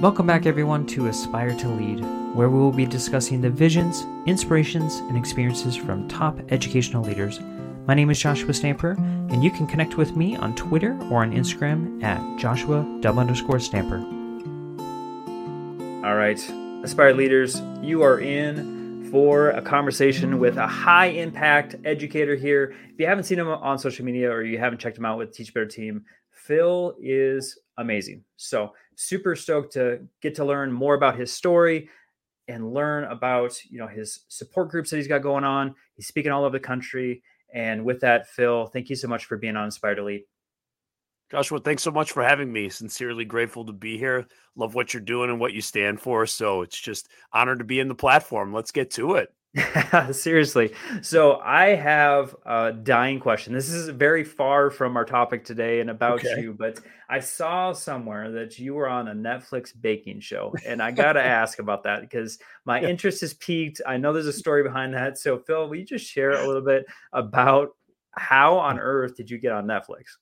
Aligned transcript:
Welcome 0.00 0.26
back, 0.26 0.44
everyone, 0.44 0.86
to 0.88 1.06
Aspire 1.06 1.54
to 1.56 1.68
Lead, 1.68 2.00
where 2.34 2.50
we 2.50 2.58
will 2.58 2.72
be 2.72 2.84
discussing 2.84 3.40
the 3.40 3.48
visions, 3.48 4.04
inspirations, 4.26 4.96
and 4.96 5.16
experiences 5.16 5.76
from 5.76 6.08
top 6.08 6.36
educational 6.50 7.04
leaders. 7.04 7.38
My 7.86 7.94
name 7.94 8.10
is 8.10 8.18
Joshua 8.18 8.52
Stamper, 8.52 8.96
and 8.98 9.44
you 9.44 9.52
can 9.52 9.68
connect 9.68 9.96
with 9.96 10.16
me 10.16 10.36
on 10.36 10.56
Twitter 10.56 10.98
or 11.10 11.22
on 11.22 11.32
Instagram 11.32 12.02
at 12.02 12.38
Joshua 12.38 12.80
underscore 13.04 13.60
Stamper. 13.60 13.98
All 16.04 16.16
right, 16.16 16.40
Aspire 16.82 17.14
leaders, 17.14 17.62
you 17.80 18.02
are 18.02 18.18
in 18.18 19.08
for 19.12 19.50
a 19.50 19.62
conversation 19.62 20.40
with 20.40 20.56
a 20.56 20.66
high 20.66 21.06
impact 21.06 21.76
educator 21.84 22.34
here. 22.34 22.74
If 22.92 22.98
you 22.98 23.06
haven't 23.06 23.24
seen 23.24 23.38
him 23.38 23.46
on 23.46 23.78
social 23.78 24.04
media 24.04 24.28
or 24.30 24.42
you 24.42 24.58
haven't 24.58 24.80
checked 24.80 24.98
him 24.98 25.04
out 25.04 25.18
with 25.18 25.32
Teach 25.32 25.54
Better 25.54 25.66
Team, 25.66 26.04
Phil 26.32 26.96
is 27.00 27.56
amazing. 27.78 28.24
So 28.36 28.72
super 28.96 29.34
stoked 29.36 29.72
to 29.74 30.06
get 30.20 30.34
to 30.36 30.44
learn 30.44 30.72
more 30.72 30.94
about 30.94 31.18
his 31.18 31.32
story 31.32 31.88
and 32.48 32.74
learn 32.74 33.04
about 33.04 33.58
you 33.64 33.78
know 33.78 33.86
his 33.86 34.20
support 34.28 34.70
groups 34.70 34.90
that 34.90 34.96
he's 34.96 35.08
got 35.08 35.22
going 35.22 35.44
on. 35.44 35.74
He's 35.94 36.06
speaking 36.06 36.32
all 36.32 36.44
over 36.44 36.58
the 36.58 36.64
country. 36.64 37.22
And 37.52 37.84
with 37.84 38.00
that, 38.00 38.28
Phil, 38.28 38.66
thank 38.66 38.90
you 38.90 38.96
so 38.96 39.08
much 39.08 39.26
for 39.26 39.36
being 39.36 39.56
on 39.56 39.68
Aspire 39.68 39.94
to 39.94 40.02
Lead. 40.02 40.24
Joshua, 41.30 41.58
thanks 41.60 41.82
so 41.82 41.90
much 41.90 42.12
for 42.12 42.22
having 42.22 42.52
me. 42.52 42.68
Sincerely 42.68 43.24
grateful 43.24 43.64
to 43.64 43.72
be 43.72 43.96
here. 43.96 44.26
Love 44.56 44.74
what 44.74 44.92
you're 44.92 45.00
doing 45.00 45.30
and 45.30 45.40
what 45.40 45.52
you 45.52 45.60
stand 45.60 46.00
for. 46.00 46.26
So 46.26 46.62
it's 46.62 46.78
just 46.78 47.08
honored 47.32 47.58
to 47.58 47.64
be 47.64 47.80
in 47.80 47.88
the 47.88 47.94
platform. 47.94 48.52
Let's 48.52 48.70
get 48.70 48.90
to 48.92 49.14
it. 49.14 49.32
Seriously. 50.12 50.72
So 51.02 51.36
I 51.36 51.76
have 51.76 52.34
a 52.44 52.72
dying 52.72 53.20
question. 53.20 53.52
This 53.52 53.68
is 53.68 53.88
very 53.88 54.24
far 54.24 54.70
from 54.70 54.96
our 54.96 55.04
topic 55.04 55.44
today 55.44 55.80
and 55.80 55.90
about 55.90 56.24
okay. 56.24 56.40
you, 56.40 56.52
but 56.52 56.80
I 57.08 57.20
saw 57.20 57.72
somewhere 57.72 58.32
that 58.32 58.58
you 58.58 58.74
were 58.74 58.88
on 58.88 59.08
a 59.08 59.14
Netflix 59.14 59.72
baking 59.80 60.20
show. 60.20 60.54
And 60.66 60.82
I 60.82 60.90
got 60.90 61.12
to 61.12 61.22
ask 61.24 61.60
about 61.60 61.84
that 61.84 62.00
because 62.00 62.38
my 62.64 62.80
yeah. 62.80 62.88
interest 62.88 63.22
is 63.22 63.34
piqued. 63.34 63.80
I 63.86 63.96
know 63.96 64.12
there's 64.12 64.26
a 64.26 64.32
story 64.32 64.62
behind 64.62 64.94
that. 64.94 65.18
So, 65.18 65.38
Phil, 65.38 65.68
will 65.68 65.76
you 65.76 65.84
just 65.84 66.06
share 66.06 66.32
a 66.32 66.46
little 66.46 66.62
bit 66.62 66.86
about 67.12 67.76
how 68.16 68.58
on 68.58 68.78
earth 68.78 69.16
did 69.16 69.30
you 69.30 69.38
get 69.38 69.52
on 69.52 69.66
Netflix? 69.66 70.16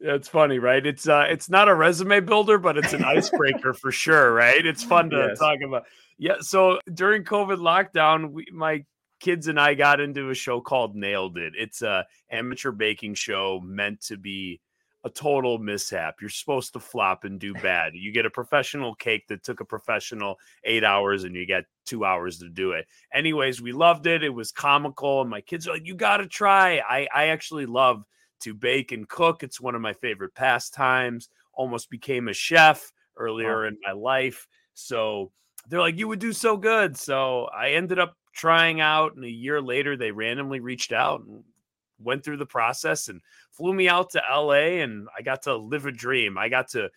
It's 0.00 0.28
funny, 0.28 0.58
right? 0.58 0.84
It's 0.84 1.06
uh 1.06 1.26
it's 1.28 1.50
not 1.50 1.68
a 1.68 1.74
resume 1.74 2.20
builder, 2.20 2.56
but 2.58 2.78
it's 2.78 2.94
an 2.94 3.04
icebreaker 3.16 3.74
for 3.74 3.92
sure, 3.92 4.32
right? 4.32 4.64
It's 4.64 4.82
fun 4.82 5.10
to 5.10 5.16
yes. 5.16 5.38
talk 5.38 5.58
about. 5.60 5.84
Yeah, 6.20 6.34
so 6.40 6.78
during 6.92 7.24
COVID 7.24 7.60
lockdown, 7.60 8.32
we, 8.32 8.44
my 8.52 8.84
kids 9.20 9.46
and 9.46 9.58
I 9.58 9.72
got 9.72 10.00
into 10.00 10.28
a 10.28 10.34
show 10.34 10.60
called 10.60 10.94
Nailed 10.94 11.38
It. 11.38 11.54
It's 11.56 11.80
a 11.80 12.04
amateur 12.30 12.72
baking 12.72 13.14
show 13.14 13.58
meant 13.64 14.02
to 14.02 14.18
be 14.18 14.60
a 15.02 15.08
total 15.08 15.56
mishap. 15.56 16.16
You're 16.20 16.28
supposed 16.28 16.74
to 16.74 16.78
flop 16.78 17.24
and 17.24 17.40
do 17.40 17.54
bad. 17.62 17.94
You 17.94 18.12
get 18.12 18.26
a 18.26 18.30
professional 18.30 18.94
cake 18.94 19.28
that 19.28 19.42
took 19.42 19.60
a 19.60 19.64
professional 19.64 20.36
eight 20.64 20.84
hours 20.84 21.24
and 21.24 21.34
you 21.34 21.46
get 21.46 21.64
two 21.86 22.04
hours 22.04 22.38
to 22.40 22.50
do 22.50 22.72
it. 22.72 22.84
Anyways, 23.14 23.62
we 23.62 23.72
loved 23.72 24.06
it. 24.06 24.22
It 24.22 24.28
was 24.28 24.52
comical. 24.52 25.22
And 25.22 25.30
my 25.30 25.40
kids 25.40 25.66
are 25.66 25.72
like, 25.72 25.86
you 25.86 25.94
got 25.94 26.18
to 26.18 26.26
try. 26.26 26.82
I, 26.86 27.08
I 27.14 27.26
actually 27.28 27.64
love 27.64 28.04
to 28.40 28.52
bake 28.52 28.92
and 28.92 29.08
cook. 29.08 29.42
It's 29.42 29.58
one 29.58 29.74
of 29.74 29.80
my 29.80 29.94
favorite 29.94 30.34
pastimes. 30.34 31.30
Almost 31.54 31.88
became 31.88 32.28
a 32.28 32.34
chef 32.34 32.92
earlier 33.16 33.66
in 33.66 33.78
my 33.82 33.92
life. 33.92 34.46
So 34.74 35.32
they're 35.68 35.80
like, 35.80 35.98
you 35.98 36.08
would 36.08 36.18
do 36.18 36.32
so 36.32 36.56
good. 36.56 36.96
So 36.96 37.44
I 37.46 37.70
ended 37.70 37.98
up 37.98 38.16
trying 38.32 38.80
out, 38.80 39.14
and 39.14 39.24
a 39.24 39.30
year 39.30 39.60
later, 39.60 39.96
they 39.96 40.10
randomly 40.10 40.60
reached 40.60 40.92
out 40.92 41.20
and 41.20 41.44
went 41.98 42.24
through 42.24 42.38
the 42.38 42.46
process 42.46 43.08
and 43.08 43.20
flew 43.50 43.74
me 43.74 43.88
out 43.88 44.10
to 44.10 44.22
LA. 44.30 44.82
And 44.82 45.08
I 45.16 45.22
got 45.22 45.42
to 45.42 45.56
live 45.56 45.86
a 45.86 45.92
dream. 45.92 46.38
I 46.38 46.48
got 46.48 46.68
to 46.70 46.90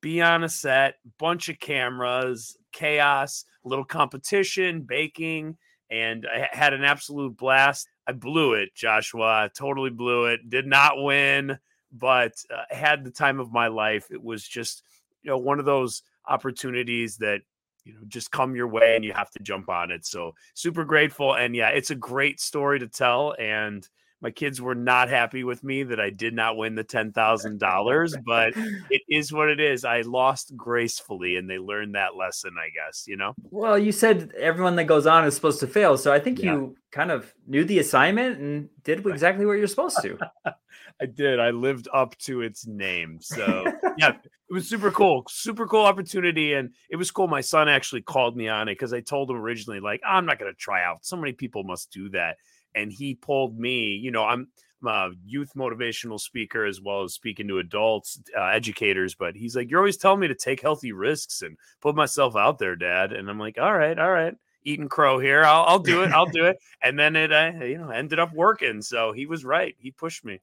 be 0.00 0.20
on 0.20 0.44
a 0.44 0.48
set, 0.48 0.96
bunch 1.18 1.48
of 1.48 1.58
cameras, 1.58 2.56
chaos, 2.72 3.44
a 3.64 3.68
little 3.68 3.84
competition, 3.84 4.82
baking, 4.82 5.56
and 5.90 6.26
I 6.26 6.48
had 6.52 6.74
an 6.74 6.84
absolute 6.84 7.36
blast. 7.36 7.88
I 8.06 8.12
blew 8.12 8.54
it, 8.54 8.74
Joshua. 8.74 9.50
Totally 9.56 9.90
blew 9.90 10.26
it. 10.26 10.48
Did 10.50 10.66
not 10.66 11.02
win, 11.02 11.58
but 11.92 12.32
uh, 12.54 12.74
had 12.74 13.04
the 13.04 13.10
time 13.10 13.40
of 13.40 13.52
my 13.52 13.68
life. 13.68 14.08
It 14.10 14.22
was 14.22 14.46
just, 14.46 14.82
you 15.22 15.30
know, 15.30 15.38
one 15.38 15.58
of 15.58 15.64
those 15.64 16.02
opportunities 16.28 17.16
that 17.18 17.40
you 17.84 17.92
know 17.94 18.00
just 18.08 18.30
come 18.30 18.56
your 18.56 18.68
way 18.68 18.96
and 18.96 19.04
you 19.04 19.12
have 19.12 19.30
to 19.30 19.42
jump 19.42 19.68
on 19.68 19.90
it. 19.90 20.06
So 20.06 20.34
super 20.54 20.84
grateful, 20.84 21.34
and 21.34 21.54
yeah, 21.54 21.68
it's 21.68 21.90
a 21.90 21.94
great 21.94 22.40
story 22.40 22.78
to 22.80 22.88
tell. 22.88 23.34
And 23.38 23.88
my 24.24 24.30
kids 24.30 24.58
were 24.58 24.74
not 24.74 25.10
happy 25.10 25.44
with 25.44 25.62
me 25.62 25.82
that 25.82 26.00
I 26.00 26.08
did 26.08 26.32
not 26.32 26.56
win 26.56 26.74
the 26.74 26.82
ten 26.82 27.12
thousand 27.12 27.60
dollars, 27.60 28.16
but 28.26 28.54
it 28.56 29.02
is 29.06 29.30
what 29.30 29.50
it 29.50 29.60
is. 29.60 29.84
I 29.84 30.00
lost 30.00 30.56
gracefully, 30.56 31.36
and 31.36 31.48
they 31.48 31.58
learned 31.58 31.94
that 31.94 32.16
lesson, 32.16 32.54
I 32.58 32.70
guess. 32.70 33.04
You 33.06 33.18
know. 33.18 33.34
Well, 33.50 33.78
you 33.78 33.92
said 33.92 34.32
everyone 34.38 34.76
that 34.76 34.84
goes 34.84 35.06
on 35.06 35.26
is 35.26 35.34
supposed 35.34 35.60
to 35.60 35.66
fail, 35.66 35.98
so 35.98 36.10
I 36.10 36.20
think 36.20 36.42
yeah. 36.42 36.54
you 36.54 36.76
kind 36.90 37.10
of 37.10 37.34
knew 37.46 37.64
the 37.64 37.80
assignment 37.80 38.38
and 38.38 38.70
did 38.82 39.06
exactly 39.06 39.44
what 39.44 39.58
you're 39.58 39.66
supposed 39.66 40.00
to. 40.00 40.18
I 41.00 41.06
did. 41.06 41.38
I 41.38 41.50
lived 41.50 41.88
up 41.92 42.16
to 42.18 42.40
its 42.40 42.66
name. 42.66 43.18
So 43.20 43.64
yeah, 43.98 44.12
it 44.12 44.52
was 44.52 44.66
super 44.66 44.90
cool. 44.90 45.24
Super 45.28 45.66
cool 45.66 45.84
opportunity. 45.84 46.54
And 46.54 46.70
it 46.88 46.96
was 46.96 47.10
cool. 47.10 47.26
My 47.26 47.40
son 47.40 47.68
actually 47.68 48.02
called 48.02 48.36
me 48.36 48.48
on 48.48 48.68
it 48.68 48.72
because 48.72 48.94
I 48.94 49.00
told 49.00 49.28
him 49.28 49.36
originally, 49.36 49.80
like, 49.80 50.00
I'm 50.06 50.24
not 50.24 50.38
gonna 50.38 50.54
try 50.54 50.82
out. 50.82 51.04
So 51.04 51.16
many 51.16 51.32
people 51.32 51.64
must 51.64 51.90
do 51.90 52.08
that 52.10 52.36
and 52.74 52.92
he 52.92 53.14
pulled 53.14 53.58
me. 53.58 53.96
You 53.96 54.10
know, 54.10 54.24
I'm, 54.24 54.48
I'm 54.82 54.88
a 54.88 55.10
youth 55.24 55.52
motivational 55.56 56.20
speaker 56.20 56.64
as 56.64 56.80
well 56.80 57.02
as 57.02 57.14
speaking 57.14 57.48
to 57.48 57.58
adults, 57.58 58.20
uh, 58.36 58.46
educators. 58.46 59.14
But 59.14 59.36
he's 59.36 59.56
like, 59.56 59.70
"You're 59.70 59.80
always 59.80 59.96
telling 59.96 60.20
me 60.20 60.28
to 60.28 60.34
take 60.34 60.60
healthy 60.60 60.92
risks 60.92 61.42
and 61.42 61.56
put 61.80 61.94
myself 61.94 62.36
out 62.36 62.58
there, 62.58 62.76
Dad." 62.76 63.12
And 63.12 63.28
I'm 63.28 63.38
like, 63.38 63.58
"All 63.58 63.76
right, 63.76 63.98
all 63.98 64.10
right." 64.10 64.34
Eating 64.66 64.88
crow 64.88 65.18
here. 65.18 65.44
I'll, 65.44 65.64
I'll 65.64 65.78
do 65.78 66.04
it. 66.04 66.12
I'll 66.12 66.24
do 66.24 66.46
it. 66.46 66.56
And 66.82 66.98
then 66.98 67.16
it, 67.16 67.32
uh, 67.32 67.52
you 67.62 67.78
know, 67.78 67.90
ended 67.90 68.18
up 68.18 68.32
working. 68.34 68.82
So 68.82 69.12
he 69.12 69.26
was 69.26 69.44
right. 69.44 69.74
He 69.78 69.90
pushed 69.90 70.24
me. 70.24 70.40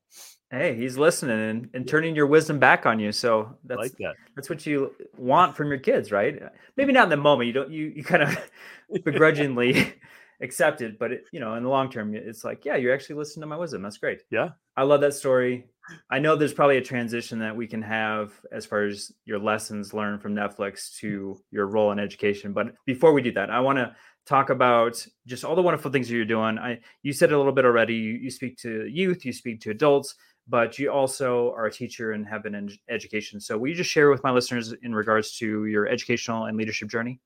Hey, 0.52 0.76
he's 0.76 0.98
listening 0.98 1.40
and, 1.40 1.70
and 1.74 1.88
turning 1.88 2.16
your 2.16 2.28
wisdom 2.28 2.60
back 2.60 2.86
on 2.86 3.00
you. 3.00 3.12
So 3.12 3.56
that's 3.64 3.78
like 3.78 3.98
that. 4.00 4.16
that's 4.36 4.50
what 4.50 4.66
you 4.66 4.94
want 5.18 5.56
from 5.56 5.70
your 5.70 5.80
kids, 5.80 6.12
right? 6.12 6.42
Maybe 6.78 6.94
not 6.94 7.06
in 7.06 7.10
the 7.10 7.18
moment. 7.18 7.48
You 7.48 7.54
don't. 7.54 7.72
You 7.72 7.94
you 7.96 8.04
kind 8.04 8.24
of 8.24 8.52
begrudgingly 9.04 9.94
accepted 10.42 10.98
but 10.98 11.12
it, 11.12 11.26
you 11.32 11.40
know 11.40 11.56
in 11.56 11.64
the 11.64 11.70
long 11.70 11.90
term 11.90 12.16
it's 12.16 12.44
like 12.44 12.66
yeah 12.66 12.76
you're 12.76 12.94
actually 12.94 13.16
listening 13.16 13.42
to 13.42 13.48
my 13.48 13.58
wisdom. 13.58 13.82
That's 13.82 13.98
great. 13.98 14.22
Yeah. 14.30 14.50
I 14.78 14.84
love 14.84 15.02
that 15.02 15.14
story. 15.14 15.66
I 16.10 16.20
know 16.20 16.36
there's 16.36 16.54
probably 16.54 16.78
a 16.78 16.82
transition 16.82 17.40
that 17.40 17.56
we 17.56 17.68
can 17.68 17.82
have 17.82 18.34
as 18.52 18.66
far 18.66 18.84
as 18.84 19.12
your 19.26 19.40
lessons 19.40 19.94
learned 19.94 20.22
from 20.22 20.36
netflix 20.36 20.74
mm. 20.74 20.98
to 21.00 21.42
your 21.52 21.68
role 21.68 21.92
in 21.92 22.00
education 22.00 22.54
but 22.54 22.74
before 22.86 23.14
we 23.14 23.22
do 23.22 23.32
that 23.32 23.50
i 23.50 23.60
want 23.60 23.78
to 23.78 23.94
talk 24.26 24.50
about 24.50 25.06
just 25.26 25.44
all 25.44 25.56
the 25.56 25.62
wonderful 25.62 25.92
things 25.92 26.08
that 26.08 26.16
you're 26.16 26.26
doing. 26.26 26.58
I 26.60 26.80
you 27.04 27.14
said 27.14 27.32
a 27.32 27.38
little 27.38 27.52
bit 27.52 27.66
already 27.66 27.96
you, 27.96 28.14
you 28.14 28.32
speak 28.32 28.58
to 28.60 28.86
youth 28.88 29.26
you 29.26 29.34
speak 29.34 29.62
to 29.62 29.72
adults 29.72 30.16
but 30.48 30.78
you 30.78 30.92
also 30.92 31.54
are 31.54 31.68
a 31.68 31.72
teacher 31.72 32.12
and 32.12 32.28
have 32.28 32.44
been 32.44 32.56
in 32.56 32.70
education. 32.90 33.40
So 33.40 33.58
will 33.58 33.70
you 33.70 33.76
just 33.76 33.90
share 33.90 34.10
with 34.10 34.24
my 34.24 34.32
listeners 34.32 34.74
in 34.82 34.94
regards 34.94 35.38
to 35.38 35.66
your 35.66 35.88
educational 35.88 36.46
and 36.46 36.58
leadership 36.58 36.90
journey 36.90 37.20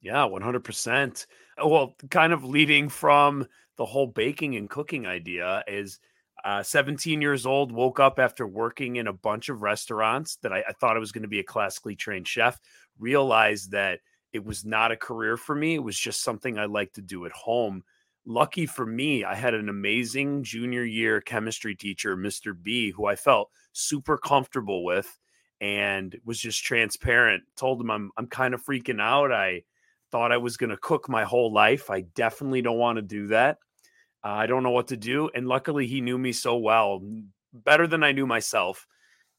yeah 0.00 0.26
100% 0.26 1.26
well, 1.64 1.96
kind 2.10 2.32
of 2.32 2.44
leading 2.44 2.88
from 2.88 3.46
the 3.76 3.84
whole 3.84 4.06
baking 4.06 4.56
and 4.56 4.68
cooking 4.68 5.06
idea 5.06 5.64
is 5.66 5.98
uh, 6.44 6.62
17 6.62 7.20
years 7.20 7.46
old, 7.46 7.72
woke 7.72 7.98
up 7.98 8.18
after 8.18 8.46
working 8.46 8.96
in 8.96 9.08
a 9.08 9.12
bunch 9.12 9.48
of 9.48 9.62
restaurants 9.62 10.36
that 10.36 10.52
I, 10.52 10.62
I 10.68 10.72
thought 10.72 10.96
I 10.96 11.00
was 11.00 11.12
going 11.12 11.22
to 11.22 11.28
be 11.28 11.40
a 11.40 11.44
classically 11.44 11.96
trained 11.96 12.28
chef, 12.28 12.60
realized 12.98 13.72
that 13.72 14.00
it 14.32 14.44
was 14.44 14.64
not 14.64 14.92
a 14.92 14.96
career 14.96 15.36
for 15.36 15.54
me. 15.54 15.74
It 15.74 15.82
was 15.82 15.98
just 15.98 16.22
something 16.22 16.58
I 16.58 16.66
like 16.66 16.92
to 16.92 17.02
do 17.02 17.24
at 17.26 17.32
home. 17.32 17.82
Lucky 18.24 18.66
for 18.66 18.84
me, 18.86 19.24
I 19.24 19.34
had 19.34 19.54
an 19.54 19.68
amazing 19.68 20.44
junior 20.44 20.84
year 20.84 21.20
chemistry 21.20 21.74
teacher, 21.74 22.16
Mr. 22.16 22.54
B, 22.60 22.90
who 22.90 23.06
I 23.06 23.16
felt 23.16 23.50
super 23.72 24.18
comfortable 24.18 24.84
with 24.84 25.18
and 25.60 26.14
was 26.24 26.38
just 26.38 26.62
transparent. 26.62 27.42
Told 27.56 27.80
him 27.80 27.90
I'm 27.90 28.10
I'm 28.16 28.26
kind 28.26 28.54
of 28.54 28.62
freaking 28.62 29.00
out. 29.00 29.32
I 29.32 29.62
thought 30.10 30.32
I 30.32 30.36
was 30.38 30.56
going 30.56 30.70
to 30.70 30.76
cook 30.76 31.08
my 31.08 31.24
whole 31.24 31.52
life. 31.52 31.90
I 31.90 32.02
definitely 32.14 32.62
don't 32.62 32.78
want 32.78 32.96
to 32.96 33.02
do 33.02 33.28
that. 33.28 33.58
Uh, 34.24 34.28
I 34.28 34.46
don't 34.46 34.62
know 34.62 34.70
what 34.70 34.88
to 34.88 34.96
do. 34.96 35.30
And 35.34 35.46
luckily, 35.46 35.86
he 35.86 36.00
knew 36.00 36.18
me 36.18 36.32
so 36.32 36.56
well, 36.56 37.00
better 37.52 37.86
than 37.86 38.02
I 38.02 38.12
knew 38.12 38.26
myself, 38.26 38.86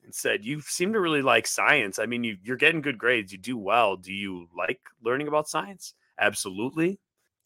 and 0.04 0.13
said, 0.13 0.45
You 0.45 0.62
seem 0.62 0.94
to 0.94 1.00
really 1.00 1.21
like 1.21 1.48
science. 1.48 2.00
I 2.00 2.06
mean, 2.06 2.24
you, 2.24 2.38
you're 2.44 2.57
getting 2.57 2.81
good 2.81 2.98
grades. 2.98 3.31
You 3.31 3.38
do 3.38 3.57
well. 3.57 3.98
Do 3.98 4.13
you 4.13 4.48
like 4.57 4.80
learning 5.04 5.27
about 5.27 5.50
science? 5.50 5.94
Absolutely. 6.19 7.00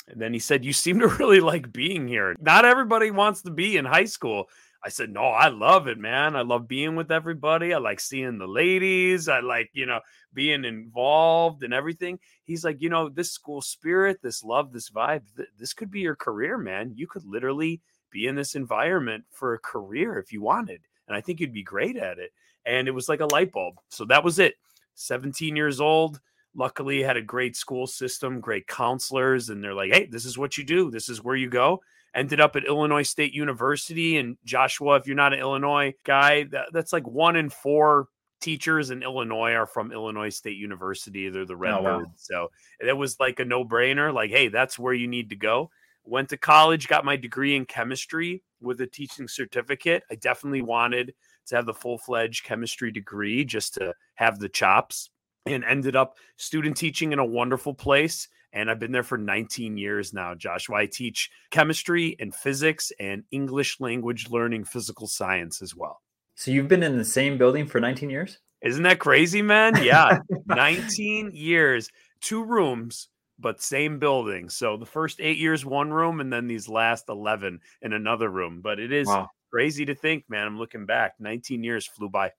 And 0.07 0.21
then 0.21 0.33
he 0.33 0.39
said, 0.39 0.65
You 0.65 0.73
seem 0.73 0.99
to 0.99 1.07
really 1.19 1.39
like 1.39 1.71
being 1.71 2.07
here. 2.07 2.35
Not 2.39 2.65
everybody 2.65 3.11
wants 3.11 3.41
to 3.43 3.51
be 3.51 3.77
in 3.77 3.85
high 3.85 4.05
school. 4.05 4.45
I 4.85 4.89
said, 4.89 5.09
no, 5.09 5.24
I 5.24 5.47
love 5.47 5.88
it, 5.88 5.97
man. 5.97 6.35
I 6.35 6.41
love 6.41 6.68
being 6.68 6.95
with 6.95 7.09
everybody. 7.09 7.74
I 7.74 7.77
like 7.77 8.01
seeing 8.01 8.38
the 8.38 8.47
ladies. 8.47 9.30
I 9.30 9.39
like, 9.39 9.69
you 9.74 9.85
know, 9.85 10.01
being 10.33 10.65
involved 10.65 11.63
and 11.63 11.74
everything. 11.74 12.19
He's 12.44 12.65
like, 12.65 12.81
you 12.81 12.89
know, 12.89 13.07
this 13.07 13.31
school 13.31 13.62
spirit, 13.62 14.19
this 14.21 14.44
love, 14.44 14.74
this 14.74 14.89
vibe, 14.89 15.21
th- 15.38 15.47
this 15.57 15.74
could 15.74 15.89
be 15.89 16.01
your 16.01 16.15
career, 16.15 16.57
man. 16.57 16.91
You 16.95 17.07
could 17.07 17.25
literally 17.25 17.80
be 18.12 18.27
in 18.27 18.35
this 18.35 18.56
environment 18.56 19.24
for 19.31 19.53
a 19.53 19.59
career 19.59 20.18
if 20.18 20.33
you 20.33 20.41
wanted. 20.41 20.81
And 21.07 21.15
I 21.15 21.21
think 21.21 21.39
you'd 21.39 21.53
be 21.53 21.63
great 21.63 21.95
at 21.95 22.19
it. 22.19 22.31
And 22.65 22.88
it 22.88 22.91
was 22.91 23.07
like 23.07 23.21
a 23.21 23.25
light 23.27 23.53
bulb. 23.53 23.75
So 23.89 24.03
that 24.06 24.24
was 24.24 24.38
it. 24.38 24.56
17 24.95 25.56
years 25.56 25.79
old, 25.79 26.19
luckily 26.56 27.01
had 27.01 27.18
a 27.18 27.21
great 27.21 27.56
school 27.56 27.88
system, 27.88 28.39
great 28.39 28.68
counselors, 28.68 29.50
and 29.50 29.63
they're 29.63 29.74
like, 29.74 29.91
hey, 29.91 30.06
this 30.06 30.25
is 30.25 30.38
what 30.38 30.57
you 30.57 30.63
do, 30.63 30.91
this 30.91 31.09
is 31.09 31.24
where 31.24 31.36
you 31.36 31.50
go. 31.50 31.81
Ended 32.15 32.39
up 32.39 32.56
at 32.56 32.65
Illinois 32.65 33.04
State 33.04 33.33
University. 33.33 34.18
And 34.18 34.38
Joshua, 34.45 34.95
if 34.95 35.07
you're 35.07 35.15
not 35.15 35.33
an 35.33 35.39
Illinois 35.39 35.94
guy, 36.04 36.44
that, 36.45 36.68
that's 36.71 36.94
like 36.94 37.07
one 37.07 37.36
in 37.36 37.50
four 37.50 38.07
teachers 38.39 38.92
in 38.92 39.01
Illinois 39.01 39.54
are 39.54 39.65
from 39.65 39.92
Illinois 39.92 40.30
State 40.30 40.57
University. 40.57 41.30
They're 41.30 41.45
the 41.45 41.56
Redbirds. 41.56 41.86
Oh, 41.86 42.00
wow. 42.00 42.12
So 42.15 42.51
it 42.80 42.94
was 42.94 43.19
like 43.19 43.39
a 43.39 43.45
no 43.45 43.63
brainer. 43.63 44.13
Like, 44.13 44.30
hey, 44.30 44.50
that's 44.50 44.77
where 44.77 44.94
you 44.94 45.07
need 45.07 45.30
to 45.30 45.36
go. 45.36 45.71
Went 46.06 46.30
to 46.30 46.38
college, 46.38 46.89
got 46.89 47.06
my 47.06 47.15
degree 47.15 47.56
in 47.56 47.65
chemistry 47.65 48.44
with 48.62 48.81
a 48.81 48.88
teaching 48.88 49.27
certificate. 49.27 50.04
I 50.12 50.15
definitely 50.15 50.62
wanted 50.62 51.13
to 51.45 51.56
have 51.56 51.65
the 51.65 51.74
full 51.74 51.98
fledged 51.98 52.44
chemistry 52.44 52.92
degree 52.92 53.45
just 53.45 53.74
to 53.75 53.94
have 54.15 54.39
the 54.39 54.50
chops 54.50 55.10
and 55.45 55.63
ended 55.63 55.95
up 55.95 56.18
student 56.36 56.77
teaching 56.77 57.13
in 57.13 57.19
a 57.19 57.25
wonderful 57.25 57.74
place. 57.74 58.27
And 58.53 58.69
I've 58.69 58.79
been 58.79 58.91
there 58.91 59.03
for 59.03 59.17
19 59.17 59.77
years 59.77 60.13
now, 60.13 60.35
Joshua. 60.35 60.77
I 60.77 60.85
teach 60.85 61.31
chemistry 61.50 62.15
and 62.19 62.33
physics 62.33 62.91
and 63.00 63.23
English 63.31 63.79
language 63.79 64.29
learning, 64.29 64.65
physical 64.65 65.07
science 65.07 65.61
as 65.61 65.75
well. 65.75 66.01
So 66.35 66.51
you've 66.51 66.67
been 66.67 66.83
in 66.83 66.97
the 66.97 67.05
same 67.05 67.38
building 67.38 67.65
for 67.65 67.79
19 67.79 68.09
years? 68.09 68.39
Isn't 68.61 68.83
that 68.83 69.00
crazy, 69.00 69.41
man? 69.41 69.83
Yeah. 69.83 70.19
19 70.45 71.31
years, 71.33 71.89
two 72.21 72.44
rooms, 72.44 73.09
but 73.39 73.61
same 73.61 74.00
building. 74.00 74.50
So 74.50 74.77
the 74.77 74.85
first 74.85 75.19
eight 75.19 75.38
years, 75.38 75.65
one 75.65 75.91
room, 75.91 76.21
and 76.21 76.31
then 76.31 76.47
these 76.47 76.69
last 76.69 77.09
11 77.09 77.59
in 77.81 77.94
another 77.94 78.29
room. 78.29 78.61
But 78.61 78.79
it 78.79 78.91
is 78.91 79.07
wow. 79.07 79.29
crazy 79.51 79.85
to 79.85 79.95
think, 79.95 80.25
man. 80.29 80.47
I'm 80.47 80.59
looking 80.59 80.85
back. 80.85 81.15
19 81.19 81.63
years 81.63 81.85
flew 81.85 82.09
by. 82.09 82.31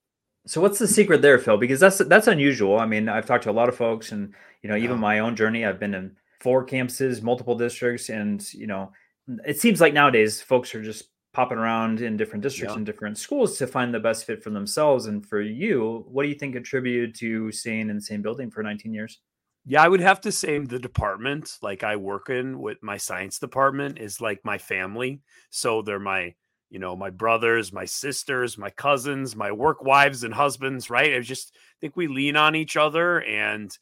So 0.47 0.61
what's 0.61 0.79
the 0.79 0.87
secret 0.87 1.21
there, 1.21 1.39
Phil? 1.39 1.57
Because 1.57 1.79
that's 1.79 1.97
that's 1.97 2.27
unusual. 2.27 2.79
I 2.79 2.85
mean, 2.85 3.09
I've 3.09 3.25
talked 3.25 3.45
to 3.45 3.51
a 3.51 3.53
lot 3.53 3.69
of 3.69 3.75
folks, 3.75 4.11
and 4.11 4.33
you 4.61 4.69
know, 4.69 4.75
even 4.75 4.99
my 4.99 5.19
own 5.19 5.35
journey. 5.35 5.65
I've 5.65 5.79
been 5.79 5.95
in 5.95 6.15
four 6.39 6.65
campuses, 6.65 7.23
multiple 7.23 7.55
districts, 7.55 8.09
and 8.09 8.53
you 8.53 8.67
know, 8.67 8.91
it 9.45 9.59
seems 9.59 9.81
like 9.81 9.93
nowadays 9.93 10.41
folks 10.41 10.75
are 10.75 10.83
just 10.83 11.09
popping 11.33 11.57
around 11.57 12.01
in 12.01 12.15
different 12.15 12.41
districts 12.41 12.73
yeah. 12.73 12.77
and 12.77 12.85
different 12.85 13.17
schools 13.17 13.57
to 13.57 13.67
find 13.67 13.93
the 13.93 13.99
best 13.99 14.25
fit 14.25 14.41
for 14.41 14.51
themselves. 14.51 15.07
And 15.07 15.25
for 15.25 15.41
you, 15.41 16.05
what 16.07 16.23
do 16.23 16.29
you 16.29 16.35
think 16.35 16.53
contributed 16.53 17.13
to 17.15 17.51
staying 17.51 17.89
in 17.89 17.95
the 17.95 18.01
same 18.01 18.21
building 18.21 18.49
for 18.49 18.63
19 18.63 18.93
years? 18.93 19.19
Yeah, 19.65 19.83
I 19.83 19.89
would 19.89 19.99
have 19.99 20.21
to 20.21 20.31
say 20.31 20.59
the 20.59 20.79
department 20.79 21.57
like 21.61 21.83
I 21.83 21.95
work 21.95 22.29
in 22.29 22.59
with 22.59 22.81
my 22.83 22.97
science 22.97 23.39
department 23.39 23.97
is 23.97 24.21
like 24.21 24.45
my 24.45 24.57
family. 24.57 25.21
So 25.49 25.81
they're 25.81 25.99
my 25.99 26.35
you 26.69 26.79
know, 26.79 26.95
my 26.95 27.09
brothers, 27.09 27.71
my 27.71 27.85
sisters, 27.85 28.57
my 28.57 28.69
cousins, 28.69 29.35
my 29.35 29.51
work 29.51 29.83
wives 29.83 30.23
and 30.23 30.33
husbands, 30.33 30.89
right? 30.89 31.15
I 31.15 31.19
just 31.19 31.55
think 31.79 31.95
we 31.95 32.07
lean 32.07 32.35
on 32.35 32.55
each 32.55 32.75
other 32.75 33.21
and 33.21 33.75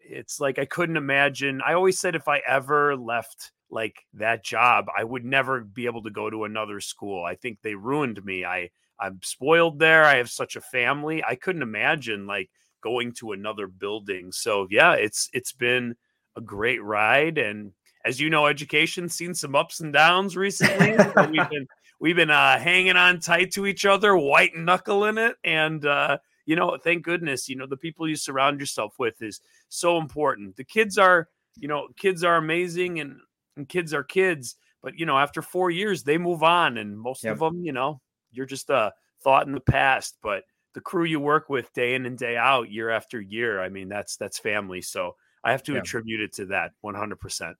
it's 0.00 0.40
like 0.40 0.58
I 0.58 0.64
couldn't 0.64 0.96
imagine. 0.96 1.60
I 1.64 1.74
always 1.74 1.98
said 1.98 2.14
if 2.14 2.28
I 2.28 2.40
ever 2.46 2.96
left 2.96 3.52
like 3.70 4.04
that 4.14 4.44
job, 4.44 4.86
I 4.96 5.04
would 5.04 5.24
never 5.24 5.60
be 5.60 5.86
able 5.86 6.02
to 6.02 6.10
go 6.10 6.28
to 6.30 6.44
another 6.44 6.80
school. 6.80 7.24
I 7.24 7.34
think 7.34 7.58
they 7.62 7.74
ruined 7.74 8.24
me. 8.24 8.44
I 8.44 8.70
I'm 8.98 9.20
spoiled 9.22 9.78
there. 9.78 10.04
I 10.04 10.16
have 10.16 10.30
such 10.30 10.56
a 10.56 10.60
family. 10.60 11.22
I 11.24 11.34
couldn't 11.34 11.62
imagine 11.62 12.26
like 12.26 12.50
going 12.82 13.12
to 13.14 13.32
another 13.32 13.66
building. 13.66 14.32
So 14.32 14.66
yeah, 14.70 14.94
it's 14.94 15.28
it's 15.32 15.52
been 15.52 15.96
a 16.36 16.40
great 16.40 16.82
ride 16.82 17.38
and 17.38 17.72
as 18.04 18.18
you 18.18 18.30
know, 18.30 18.46
education 18.46 19.08
seen 19.08 19.32
some 19.34 19.54
ups 19.54 19.80
and 19.80 19.92
downs 19.92 20.36
recently. 20.36 20.96
so 20.96 21.28
we've 21.30 21.50
been 21.50 21.66
we've 22.02 22.16
been 22.16 22.30
uh, 22.30 22.58
hanging 22.58 22.96
on 22.96 23.20
tight 23.20 23.52
to 23.52 23.64
each 23.64 23.86
other, 23.86 24.16
white 24.16 24.56
knuckling 24.56 25.18
it, 25.18 25.36
and 25.44 25.86
uh, 25.86 26.18
you 26.44 26.56
know, 26.56 26.76
thank 26.76 27.04
goodness, 27.04 27.48
you 27.48 27.56
know, 27.56 27.66
the 27.66 27.76
people 27.76 28.08
you 28.08 28.16
surround 28.16 28.60
yourself 28.60 28.94
with 28.98 29.22
is 29.22 29.40
so 29.68 29.96
important. 29.96 30.56
The 30.56 30.64
kids 30.64 30.98
are, 30.98 31.28
you 31.56 31.68
know, 31.68 31.88
kids 31.96 32.24
are 32.24 32.36
amazing, 32.36 32.98
and, 32.98 33.20
and 33.56 33.68
kids 33.68 33.94
are 33.94 34.02
kids, 34.02 34.56
but 34.82 34.98
you 34.98 35.06
know, 35.06 35.16
after 35.16 35.40
four 35.40 35.70
years, 35.70 36.02
they 36.02 36.18
move 36.18 36.42
on, 36.42 36.76
and 36.76 36.98
most 36.98 37.24
yep. 37.24 37.34
of 37.34 37.38
them, 37.38 37.64
you 37.64 37.72
know, 37.72 38.00
you're 38.32 38.46
just 38.46 38.68
a 38.68 38.92
thought 39.22 39.46
in 39.46 39.52
the 39.52 39.60
past, 39.60 40.18
but 40.22 40.42
the 40.74 40.80
crew 40.80 41.04
you 41.04 41.20
work 41.20 41.48
with 41.48 41.72
day 41.72 41.94
in 41.94 42.04
and 42.04 42.18
day 42.18 42.36
out, 42.36 42.70
year 42.70 42.90
after 42.90 43.20
year, 43.20 43.62
I 43.62 43.68
mean, 43.68 43.88
that's 43.88 44.16
that's 44.16 44.38
family. 44.38 44.82
So 44.82 45.14
I 45.44 45.52
have 45.52 45.62
to 45.64 45.74
yeah. 45.74 45.78
attribute 45.78 46.20
it 46.20 46.32
to 46.34 46.46
that 46.46 46.72
100%. 46.84 47.54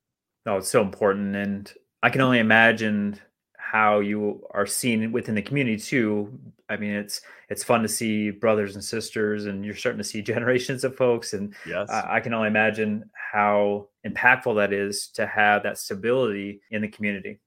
No, 0.47 0.57
it's 0.57 0.69
so 0.69 0.83
important, 0.83 1.37
and 1.37 1.73
I 2.03 2.11
can 2.11 2.21
only 2.21 2.41
imagine 2.41 3.21
how 3.73 4.01
you 4.01 4.47
are 4.51 4.67
seen 4.67 5.13
within 5.13 5.35
the 5.35 5.41
community 5.41 5.79
too. 5.79 6.39
I 6.69 6.77
mean, 6.77 6.91
it's 6.91 7.23
it's 7.49 7.65
fun 7.65 7.81
to 7.81 7.89
see 7.89 8.31
brothers 8.31 8.75
and 8.75 8.85
sisters, 8.85 9.47
and 9.47 9.65
you're 9.65 9.75
starting 9.75 9.97
to 9.97 10.05
see 10.05 10.21
generations 10.35 10.85
of 10.85 10.95
folks. 10.95 11.33
And 11.33 11.55
yes. 11.67 11.89
I, 11.89 12.17
I 12.17 12.21
can 12.21 12.35
only 12.35 12.49
imagine 12.49 13.09
how 13.33 13.89
impactful 14.07 14.57
that 14.57 14.75
is 14.75 15.09
to 15.15 15.27
have 15.27 15.63
that 15.63 15.79
stability 15.79 16.61
in 16.71 16.83
the 16.83 16.89
community. 16.89 17.41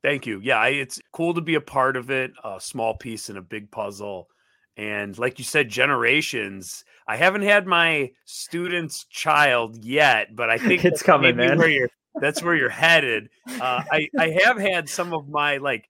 Thank 0.00 0.28
you. 0.28 0.38
Yeah, 0.44 0.64
it's 0.66 1.00
cool 1.12 1.34
to 1.34 1.40
be 1.40 1.56
a 1.56 1.60
part 1.60 1.96
of 1.96 2.08
it, 2.08 2.30
a 2.44 2.60
small 2.60 2.94
piece 2.94 3.28
in 3.28 3.36
a 3.36 3.42
big 3.42 3.68
puzzle. 3.72 4.28
And 4.76 5.18
like 5.18 5.40
you 5.40 5.44
said, 5.44 5.68
generations. 5.68 6.84
I 7.08 7.16
haven't 7.16 7.42
had 7.42 7.66
my 7.66 8.12
student's 8.26 9.06
child 9.06 9.84
yet, 9.84 10.36
but 10.36 10.50
I 10.50 10.58
think 10.68 10.84
it's 10.84 11.02
coming, 11.02 11.34
man. 11.34 11.58
Where 11.58 11.68
you're 11.68 11.90
that's 12.20 12.42
where 12.42 12.54
you're 12.54 12.68
headed. 12.68 13.28
Uh, 13.48 13.82
I 13.90 14.08
I 14.18 14.30
have 14.44 14.58
had 14.58 14.88
some 14.88 15.12
of 15.12 15.28
my 15.28 15.58
like 15.58 15.88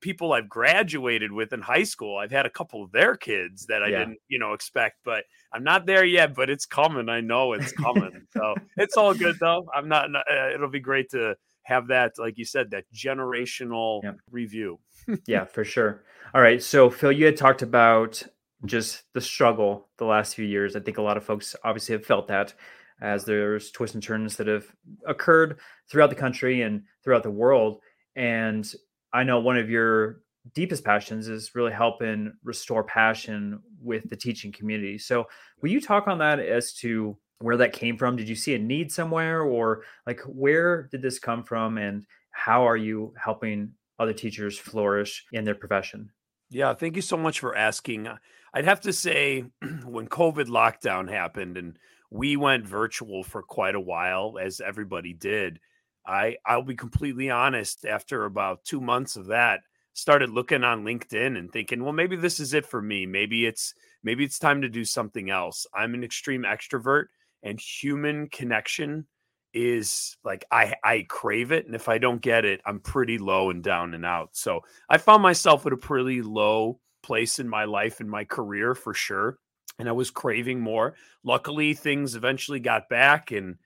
people 0.00 0.32
I've 0.32 0.48
graduated 0.48 1.32
with 1.32 1.52
in 1.52 1.60
high 1.60 1.84
school. 1.84 2.18
I've 2.18 2.30
had 2.30 2.46
a 2.46 2.50
couple 2.50 2.82
of 2.82 2.92
their 2.92 3.16
kids 3.16 3.66
that 3.66 3.82
I 3.82 3.88
yeah. 3.88 3.98
didn't 4.00 4.18
you 4.28 4.38
know 4.38 4.52
expect, 4.52 4.98
but 5.04 5.24
I'm 5.52 5.64
not 5.64 5.86
there 5.86 6.04
yet. 6.04 6.34
But 6.34 6.50
it's 6.50 6.66
coming. 6.66 7.08
I 7.08 7.20
know 7.20 7.52
it's 7.52 7.72
coming. 7.72 8.26
so 8.32 8.54
it's 8.76 8.96
all 8.96 9.14
good 9.14 9.36
though. 9.40 9.66
I'm 9.74 9.88
not. 9.88 10.14
Uh, 10.14 10.50
it'll 10.54 10.68
be 10.68 10.80
great 10.80 11.10
to 11.10 11.36
have 11.62 11.88
that, 11.88 12.12
like 12.18 12.38
you 12.38 12.44
said, 12.44 12.70
that 12.70 12.84
generational 12.94 14.00
yeah. 14.02 14.12
review. 14.30 14.78
yeah, 15.26 15.44
for 15.44 15.64
sure. 15.64 16.02
All 16.34 16.40
right. 16.40 16.62
So 16.62 16.90
Phil, 16.90 17.12
you 17.12 17.26
had 17.26 17.36
talked 17.36 17.62
about 17.62 18.22
just 18.64 19.04
the 19.12 19.20
struggle 19.20 19.88
the 19.98 20.04
last 20.04 20.34
few 20.34 20.44
years. 20.44 20.74
I 20.74 20.80
think 20.80 20.98
a 20.98 21.02
lot 21.02 21.16
of 21.16 21.24
folks 21.24 21.54
obviously 21.62 21.92
have 21.94 22.04
felt 22.04 22.28
that 22.28 22.54
as 23.00 23.24
there's 23.24 23.70
twists 23.70 23.94
and 23.94 24.02
turns 24.02 24.36
that 24.36 24.46
have 24.46 24.66
occurred 25.06 25.58
throughout 25.90 26.10
the 26.10 26.16
country 26.16 26.62
and 26.62 26.82
throughout 27.02 27.22
the 27.22 27.30
world. 27.30 27.80
And 28.16 28.70
I 29.12 29.22
know 29.22 29.40
one 29.40 29.56
of 29.56 29.70
your 29.70 30.20
deepest 30.54 30.84
passions 30.84 31.28
is 31.28 31.54
really 31.54 31.72
helping 31.72 32.32
restore 32.42 32.84
passion 32.84 33.60
with 33.80 34.08
the 34.08 34.16
teaching 34.16 34.52
community. 34.52 34.98
So, 34.98 35.26
will 35.60 35.70
you 35.70 35.80
talk 35.80 36.08
on 36.08 36.18
that 36.18 36.40
as 36.40 36.72
to 36.74 37.16
where 37.40 37.56
that 37.56 37.72
came 37.72 37.96
from? 37.96 38.16
Did 38.16 38.28
you 38.28 38.34
see 38.34 38.54
a 38.54 38.58
need 38.58 38.90
somewhere, 38.90 39.42
or 39.42 39.84
like 40.06 40.20
where 40.22 40.88
did 40.90 41.02
this 41.02 41.18
come 41.18 41.44
from, 41.44 41.78
and 41.78 42.04
how 42.30 42.66
are 42.66 42.76
you 42.76 43.14
helping 43.22 43.72
other 43.98 44.12
teachers 44.12 44.58
flourish 44.58 45.24
in 45.32 45.44
their 45.44 45.54
profession? 45.54 46.10
Yeah, 46.50 46.74
thank 46.74 46.96
you 46.96 47.02
so 47.02 47.16
much 47.16 47.40
for 47.40 47.56
asking. 47.56 48.08
I'd 48.54 48.64
have 48.64 48.80
to 48.82 48.92
say, 48.92 49.44
when 49.84 50.08
COVID 50.08 50.46
lockdown 50.46 51.10
happened 51.10 51.56
and 51.56 51.78
we 52.10 52.36
went 52.36 52.66
virtual 52.66 53.22
for 53.22 53.42
quite 53.42 53.74
a 53.74 53.80
while, 53.80 54.38
as 54.40 54.60
everybody 54.60 55.12
did. 55.12 55.58
I 56.06 56.36
I'll 56.46 56.62
be 56.62 56.76
completely 56.76 57.30
honest. 57.30 57.84
After 57.84 58.24
about 58.24 58.64
two 58.64 58.80
months 58.80 59.16
of 59.16 59.26
that, 59.26 59.60
started 59.92 60.30
looking 60.30 60.64
on 60.64 60.84
LinkedIn 60.84 61.36
and 61.38 61.52
thinking, 61.52 61.82
well, 61.82 61.92
maybe 61.92 62.16
this 62.16 62.40
is 62.40 62.54
it 62.54 62.64
for 62.64 62.80
me. 62.80 63.04
Maybe 63.04 63.46
it's 63.46 63.74
maybe 64.02 64.24
it's 64.24 64.38
time 64.38 64.62
to 64.62 64.68
do 64.68 64.84
something 64.84 65.30
else. 65.30 65.66
I'm 65.74 65.94
an 65.94 66.04
extreme 66.04 66.42
extrovert, 66.42 67.06
and 67.42 67.60
human 67.60 68.28
connection 68.28 69.06
is 69.52 70.16
like 70.24 70.44
I 70.50 70.74
I 70.82 71.04
crave 71.08 71.52
it, 71.52 71.66
and 71.66 71.74
if 71.74 71.88
I 71.88 71.98
don't 71.98 72.22
get 72.22 72.44
it, 72.46 72.62
I'm 72.64 72.80
pretty 72.80 73.18
low 73.18 73.50
and 73.50 73.62
down 73.62 73.92
and 73.92 74.06
out. 74.06 74.30
So 74.32 74.60
I 74.88 74.96
found 74.98 75.22
myself 75.22 75.66
at 75.66 75.72
a 75.72 75.76
pretty 75.76 76.22
low 76.22 76.80
place 77.02 77.38
in 77.38 77.48
my 77.48 77.64
life 77.64 78.00
and 78.00 78.10
my 78.10 78.24
career 78.24 78.74
for 78.74 78.94
sure 78.94 79.38
and 79.78 79.88
I 79.88 79.92
was 79.92 80.10
craving 80.10 80.60
more. 80.60 80.94
Luckily, 81.24 81.74
things 81.74 82.14
eventually 82.14 82.60
got 82.60 82.88
back 82.88 83.30
and 83.30 83.56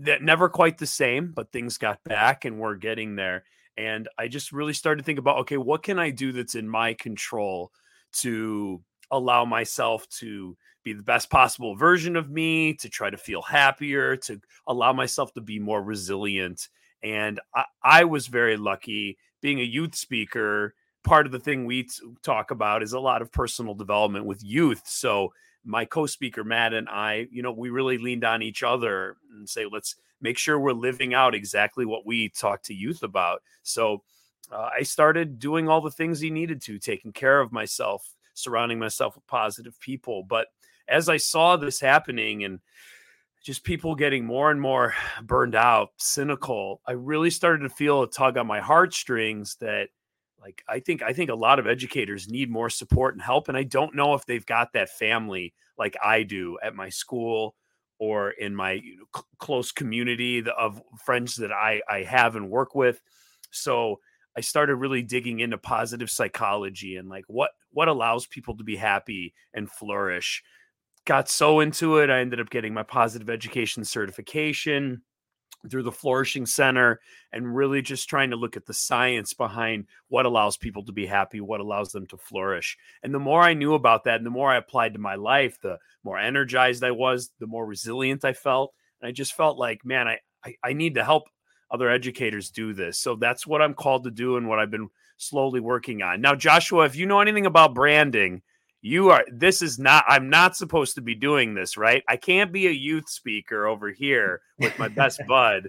that 0.00 0.22
never 0.22 0.48
quite 0.48 0.78
the 0.78 0.86
same, 0.86 1.32
but 1.32 1.52
things 1.52 1.78
got 1.78 2.02
back 2.04 2.44
and 2.44 2.58
we're 2.58 2.74
getting 2.74 3.16
there. 3.16 3.44
And 3.76 4.08
I 4.18 4.28
just 4.28 4.52
really 4.52 4.74
started 4.74 5.02
to 5.02 5.06
think 5.06 5.18
about 5.18 5.38
okay, 5.38 5.56
what 5.56 5.82
can 5.82 5.98
I 5.98 6.10
do 6.10 6.32
that's 6.32 6.54
in 6.54 6.68
my 6.68 6.94
control 6.94 7.72
to 8.12 8.82
allow 9.10 9.44
myself 9.44 10.08
to 10.08 10.56
be 10.82 10.92
the 10.92 11.02
best 11.02 11.30
possible 11.30 11.74
version 11.74 12.16
of 12.16 12.30
me, 12.30 12.74
to 12.74 12.88
try 12.88 13.10
to 13.10 13.16
feel 13.16 13.42
happier, 13.42 14.16
to 14.16 14.40
allow 14.66 14.92
myself 14.92 15.32
to 15.34 15.40
be 15.40 15.58
more 15.58 15.82
resilient. 15.82 16.68
And 17.02 17.40
I, 17.54 17.64
I 17.82 18.04
was 18.04 18.26
very 18.26 18.56
lucky 18.56 19.18
being 19.40 19.60
a 19.60 19.64
youth 19.64 19.94
speaker. 19.94 20.74
Part 21.02 21.26
of 21.26 21.32
the 21.32 21.40
thing 21.40 21.64
we 21.64 21.84
t- 21.84 21.90
talk 22.22 22.50
about 22.50 22.82
is 22.82 22.92
a 22.92 23.00
lot 23.00 23.22
of 23.22 23.32
personal 23.32 23.74
development 23.74 24.26
with 24.26 24.44
youth. 24.44 24.82
So 24.84 25.32
my 25.64 25.84
co-speaker 25.84 26.44
Matt 26.44 26.72
and 26.72 26.88
I, 26.88 27.28
you 27.30 27.42
know, 27.42 27.52
we 27.52 27.70
really 27.70 27.98
leaned 27.98 28.24
on 28.24 28.42
each 28.42 28.62
other 28.62 29.16
and 29.32 29.48
say, 29.48 29.66
let's 29.70 29.96
make 30.20 30.38
sure 30.38 30.58
we're 30.58 30.72
living 30.72 31.14
out 31.14 31.34
exactly 31.34 31.84
what 31.84 32.06
we 32.06 32.28
talk 32.28 32.62
to 32.64 32.74
youth 32.74 33.02
about. 33.02 33.42
So 33.62 34.02
uh, 34.50 34.70
I 34.78 34.82
started 34.82 35.38
doing 35.38 35.68
all 35.68 35.80
the 35.80 35.90
things 35.90 36.20
he 36.20 36.30
needed 36.30 36.60
to, 36.62 36.78
taking 36.78 37.12
care 37.12 37.40
of 37.40 37.52
myself, 37.52 38.14
surrounding 38.34 38.78
myself 38.78 39.14
with 39.14 39.26
positive 39.26 39.78
people. 39.80 40.22
But 40.22 40.48
as 40.88 41.08
I 41.08 41.18
saw 41.18 41.56
this 41.56 41.80
happening 41.80 42.44
and 42.44 42.60
just 43.42 43.64
people 43.64 43.94
getting 43.94 44.24
more 44.24 44.50
and 44.50 44.60
more 44.60 44.94
burned 45.22 45.54
out, 45.54 45.90
cynical, 45.96 46.80
I 46.86 46.92
really 46.92 47.30
started 47.30 47.62
to 47.62 47.74
feel 47.74 48.02
a 48.02 48.10
tug 48.10 48.36
on 48.36 48.46
my 48.46 48.60
heartstrings 48.60 49.56
that 49.60 49.88
like 50.40 50.62
I 50.68 50.80
think 50.80 51.02
I 51.02 51.12
think 51.12 51.30
a 51.30 51.34
lot 51.34 51.58
of 51.58 51.66
educators 51.66 52.28
need 52.28 52.50
more 52.50 52.70
support 52.70 53.14
and 53.14 53.22
help 53.22 53.48
and 53.48 53.56
I 53.56 53.62
don't 53.62 53.94
know 53.94 54.14
if 54.14 54.26
they've 54.26 54.44
got 54.44 54.72
that 54.72 54.90
family 54.90 55.54
like 55.78 55.96
I 56.02 56.22
do 56.22 56.58
at 56.62 56.74
my 56.74 56.88
school 56.88 57.54
or 57.98 58.30
in 58.30 58.54
my 58.54 58.72
you 58.72 58.96
know, 58.96 59.04
c- 59.14 59.22
close 59.38 59.72
community 59.72 60.44
of 60.58 60.82
friends 61.04 61.36
that 61.36 61.52
I 61.52 61.82
I 61.88 62.02
have 62.02 62.36
and 62.36 62.50
work 62.50 62.74
with. 62.74 63.00
So 63.50 64.00
I 64.36 64.40
started 64.40 64.76
really 64.76 65.02
digging 65.02 65.40
into 65.40 65.58
positive 65.58 66.10
psychology 66.10 66.96
and 66.96 67.08
like 67.08 67.24
what 67.28 67.50
what 67.72 67.88
allows 67.88 68.26
people 68.26 68.56
to 68.56 68.64
be 68.64 68.76
happy 68.76 69.34
and 69.54 69.70
flourish 69.70 70.42
got 71.06 71.28
so 71.28 71.60
into 71.60 71.98
it. 71.98 72.10
I 72.10 72.20
ended 72.20 72.40
up 72.40 72.50
getting 72.50 72.74
my 72.74 72.82
positive 72.82 73.30
education 73.30 73.84
certification 73.84 75.02
through 75.68 75.82
the 75.82 75.92
Flourishing 75.92 76.46
Center 76.46 77.00
and 77.32 77.54
really 77.54 77.82
just 77.82 78.08
trying 78.08 78.30
to 78.30 78.36
look 78.36 78.56
at 78.56 78.66
the 78.66 78.74
science 78.74 79.34
behind 79.34 79.86
what 80.08 80.26
allows 80.26 80.56
people 80.56 80.84
to 80.84 80.92
be 80.92 81.06
happy, 81.06 81.40
what 81.40 81.60
allows 81.60 81.92
them 81.92 82.06
to 82.06 82.16
flourish. 82.16 82.78
And 83.02 83.12
the 83.12 83.18
more 83.18 83.42
I 83.42 83.54
knew 83.54 83.74
about 83.74 84.04
that 84.04 84.16
and 84.16 84.26
the 84.26 84.30
more 84.30 84.50
I 84.50 84.56
applied 84.56 84.94
to 84.94 85.00
my 85.00 85.16
life, 85.16 85.58
the 85.60 85.78
more 86.02 86.18
energized 86.18 86.82
I 86.82 86.92
was, 86.92 87.30
the 87.38 87.46
more 87.46 87.66
resilient 87.66 88.24
I 88.24 88.32
felt. 88.32 88.72
And 89.00 89.08
I 89.08 89.12
just 89.12 89.34
felt 89.34 89.58
like, 89.58 89.84
man, 89.84 90.08
I, 90.08 90.18
I, 90.44 90.56
I 90.64 90.72
need 90.72 90.94
to 90.94 91.04
help 91.04 91.24
other 91.70 91.90
educators 91.90 92.50
do 92.50 92.72
this. 92.72 92.98
So 92.98 93.16
that's 93.16 93.46
what 93.46 93.62
I'm 93.62 93.74
called 93.74 94.04
to 94.04 94.10
do 94.10 94.36
and 94.36 94.48
what 94.48 94.58
I've 94.58 94.70
been 94.70 94.88
slowly 95.18 95.60
working 95.60 96.02
on. 96.02 96.20
Now, 96.20 96.34
Joshua, 96.34 96.84
if 96.84 96.96
you 96.96 97.06
know 97.06 97.20
anything 97.20 97.46
about 97.46 97.74
branding, 97.74 98.42
you 98.82 99.10
are 99.10 99.24
this 99.30 99.60
is 99.60 99.78
not 99.78 100.04
i'm 100.08 100.30
not 100.30 100.56
supposed 100.56 100.94
to 100.94 101.00
be 101.00 101.14
doing 101.14 101.54
this 101.54 101.76
right? 101.76 102.02
I 102.08 102.16
can't 102.16 102.52
be 102.52 102.66
a 102.66 102.72
youth 102.72 103.08
speaker 103.08 103.66
over 103.66 103.90
here 103.90 104.42
with 104.58 104.78
my 104.78 104.88
best 104.88 105.20
bud 105.28 105.68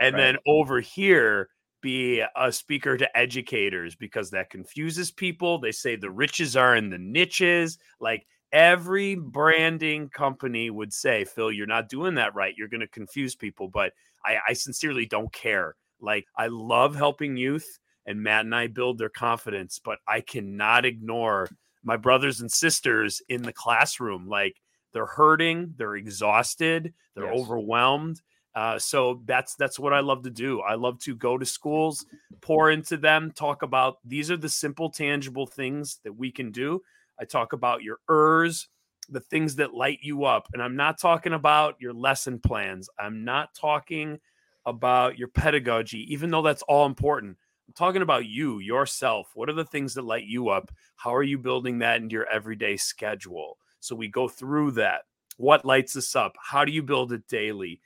and 0.00 0.14
right. 0.14 0.20
then 0.20 0.36
over 0.46 0.80
here 0.80 1.48
be 1.80 2.22
a 2.36 2.52
speaker 2.52 2.96
to 2.96 3.16
educators 3.16 3.94
because 3.94 4.30
that 4.30 4.50
confuses 4.50 5.10
people. 5.10 5.58
They 5.60 5.72
say 5.72 5.94
the 5.94 6.10
riches 6.10 6.56
are 6.56 6.74
in 6.74 6.90
the 6.90 6.98
niches. 6.98 7.78
Like 8.00 8.26
every 8.52 9.14
branding 9.14 10.08
company 10.08 10.70
would 10.70 10.92
say 10.92 11.24
phil 11.24 11.52
you're 11.52 11.66
not 11.66 11.88
doing 11.88 12.14
that 12.14 12.34
right. 12.34 12.54
You're 12.56 12.68
going 12.68 12.80
to 12.80 12.88
confuse 12.88 13.34
people. 13.34 13.68
But 13.68 13.92
I, 14.24 14.38
I 14.48 14.52
sincerely 14.54 15.06
don't 15.06 15.32
care. 15.32 15.74
Like 16.00 16.26
i 16.36 16.46
love 16.46 16.94
helping 16.94 17.36
youth 17.36 17.78
and 18.06 18.22
matt 18.22 18.44
and 18.44 18.54
i 18.54 18.68
build 18.68 18.96
their 18.98 19.08
confidence 19.08 19.80
but 19.84 19.98
i 20.06 20.20
cannot 20.20 20.84
ignore 20.84 21.48
my 21.88 21.96
brothers 21.96 22.42
and 22.42 22.52
sisters 22.52 23.22
in 23.30 23.40
the 23.40 23.52
classroom. 23.52 24.28
Like 24.28 24.60
they're 24.92 25.06
hurting, 25.06 25.72
they're 25.78 25.96
exhausted, 25.96 26.92
they're 27.16 27.32
yes. 27.32 27.40
overwhelmed. 27.40 28.20
Uh, 28.54 28.78
so 28.78 29.22
that's 29.24 29.54
that's 29.54 29.78
what 29.78 29.94
I 29.94 30.00
love 30.00 30.22
to 30.24 30.30
do. 30.30 30.60
I 30.60 30.74
love 30.74 30.98
to 31.00 31.16
go 31.16 31.38
to 31.38 31.46
schools, 31.46 32.04
pour 32.42 32.70
into 32.70 32.98
them, 32.98 33.32
talk 33.34 33.62
about 33.62 33.98
these 34.04 34.30
are 34.30 34.36
the 34.36 34.50
simple, 34.50 34.90
tangible 34.90 35.46
things 35.46 35.98
that 36.04 36.12
we 36.12 36.30
can 36.30 36.52
do. 36.52 36.82
I 37.18 37.24
talk 37.24 37.54
about 37.54 37.82
your 37.82 38.00
ERS, 38.10 38.68
the 39.08 39.20
things 39.20 39.56
that 39.56 39.72
light 39.72 40.00
you 40.02 40.24
up, 40.24 40.48
and 40.52 40.62
I'm 40.62 40.76
not 40.76 41.00
talking 41.00 41.32
about 41.32 41.76
your 41.80 41.94
lesson 41.94 42.38
plans. 42.38 42.90
I'm 42.98 43.24
not 43.24 43.54
talking 43.54 44.18
about 44.66 45.18
your 45.18 45.28
pedagogy, 45.28 46.12
even 46.12 46.30
though 46.30 46.42
that's 46.42 46.62
all 46.62 46.84
important. 46.84 47.38
I'm 47.68 47.74
talking 47.74 48.02
about 48.02 48.24
you, 48.24 48.60
yourself. 48.60 49.30
What 49.34 49.50
are 49.50 49.54
the 49.54 49.64
things 49.64 49.92
that 49.94 50.04
light 50.04 50.24
you 50.24 50.48
up? 50.48 50.72
How 50.96 51.14
are 51.14 51.22
you 51.22 51.36
building 51.36 51.78
that 51.78 52.00
into 52.00 52.14
your 52.14 52.26
everyday 52.28 52.78
schedule? 52.78 53.58
So 53.80 53.94
we 53.94 54.08
go 54.08 54.26
through 54.26 54.72
that. 54.72 55.02
What 55.36 55.66
lights 55.66 55.94
us 55.94 56.16
up? 56.16 56.34
How 56.42 56.64
do 56.64 56.72
you 56.72 56.82
build 56.82 57.12
it 57.12 57.28
daily? 57.28 57.80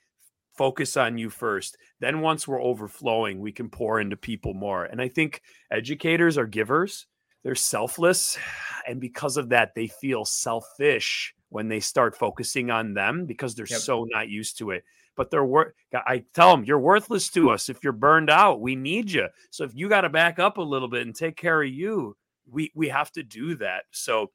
Focus 0.55 0.95
on 0.95 1.17
you 1.17 1.29
first. 1.29 1.77
Then, 1.99 2.21
once 2.21 2.47
we're 2.47 2.61
overflowing, 2.61 3.39
we 3.39 3.51
can 3.51 3.69
pour 3.69 3.99
into 3.99 4.15
people 4.15 4.53
more. 4.53 4.85
And 4.85 5.01
I 5.01 5.09
think 5.09 5.41
educators 5.69 6.37
are 6.37 6.47
givers, 6.47 7.05
they're 7.43 7.55
selfless. 7.55 8.37
And 8.85 8.99
because 8.99 9.37
of 9.37 9.47
that, 9.47 9.75
they 9.75 9.87
feel 9.87 10.25
selfish 10.25 11.33
when 11.47 11.69
they 11.69 11.79
start 11.79 12.17
focusing 12.17 12.69
on 12.69 12.93
them 12.93 13.25
because 13.25 13.55
they're 13.55 13.65
yep. 13.65 13.79
so 13.79 14.05
not 14.11 14.27
used 14.27 14.57
to 14.57 14.71
it 14.71 14.83
but 15.15 15.29
they're 15.29 15.45
worth. 15.45 15.73
I 15.93 16.23
tell 16.33 16.55
them 16.55 16.65
you're 16.65 16.79
worthless 16.79 17.29
to 17.31 17.51
us 17.51 17.69
if 17.69 17.83
you're 17.83 17.93
burned 17.93 18.29
out. 18.29 18.61
We 18.61 18.75
need 18.75 19.11
you. 19.11 19.27
So 19.51 19.63
if 19.63 19.75
you 19.75 19.89
got 19.89 20.01
to 20.01 20.09
back 20.09 20.39
up 20.39 20.57
a 20.57 20.61
little 20.61 20.87
bit 20.87 21.05
and 21.05 21.15
take 21.15 21.35
care 21.35 21.61
of 21.61 21.69
you, 21.69 22.15
we 22.49 22.71
we 22.75 22.89
have 22.89 23.11
to 23.13 23.23
do 23.23 23.55
that. 23.55 23.83
So 23.91 24.31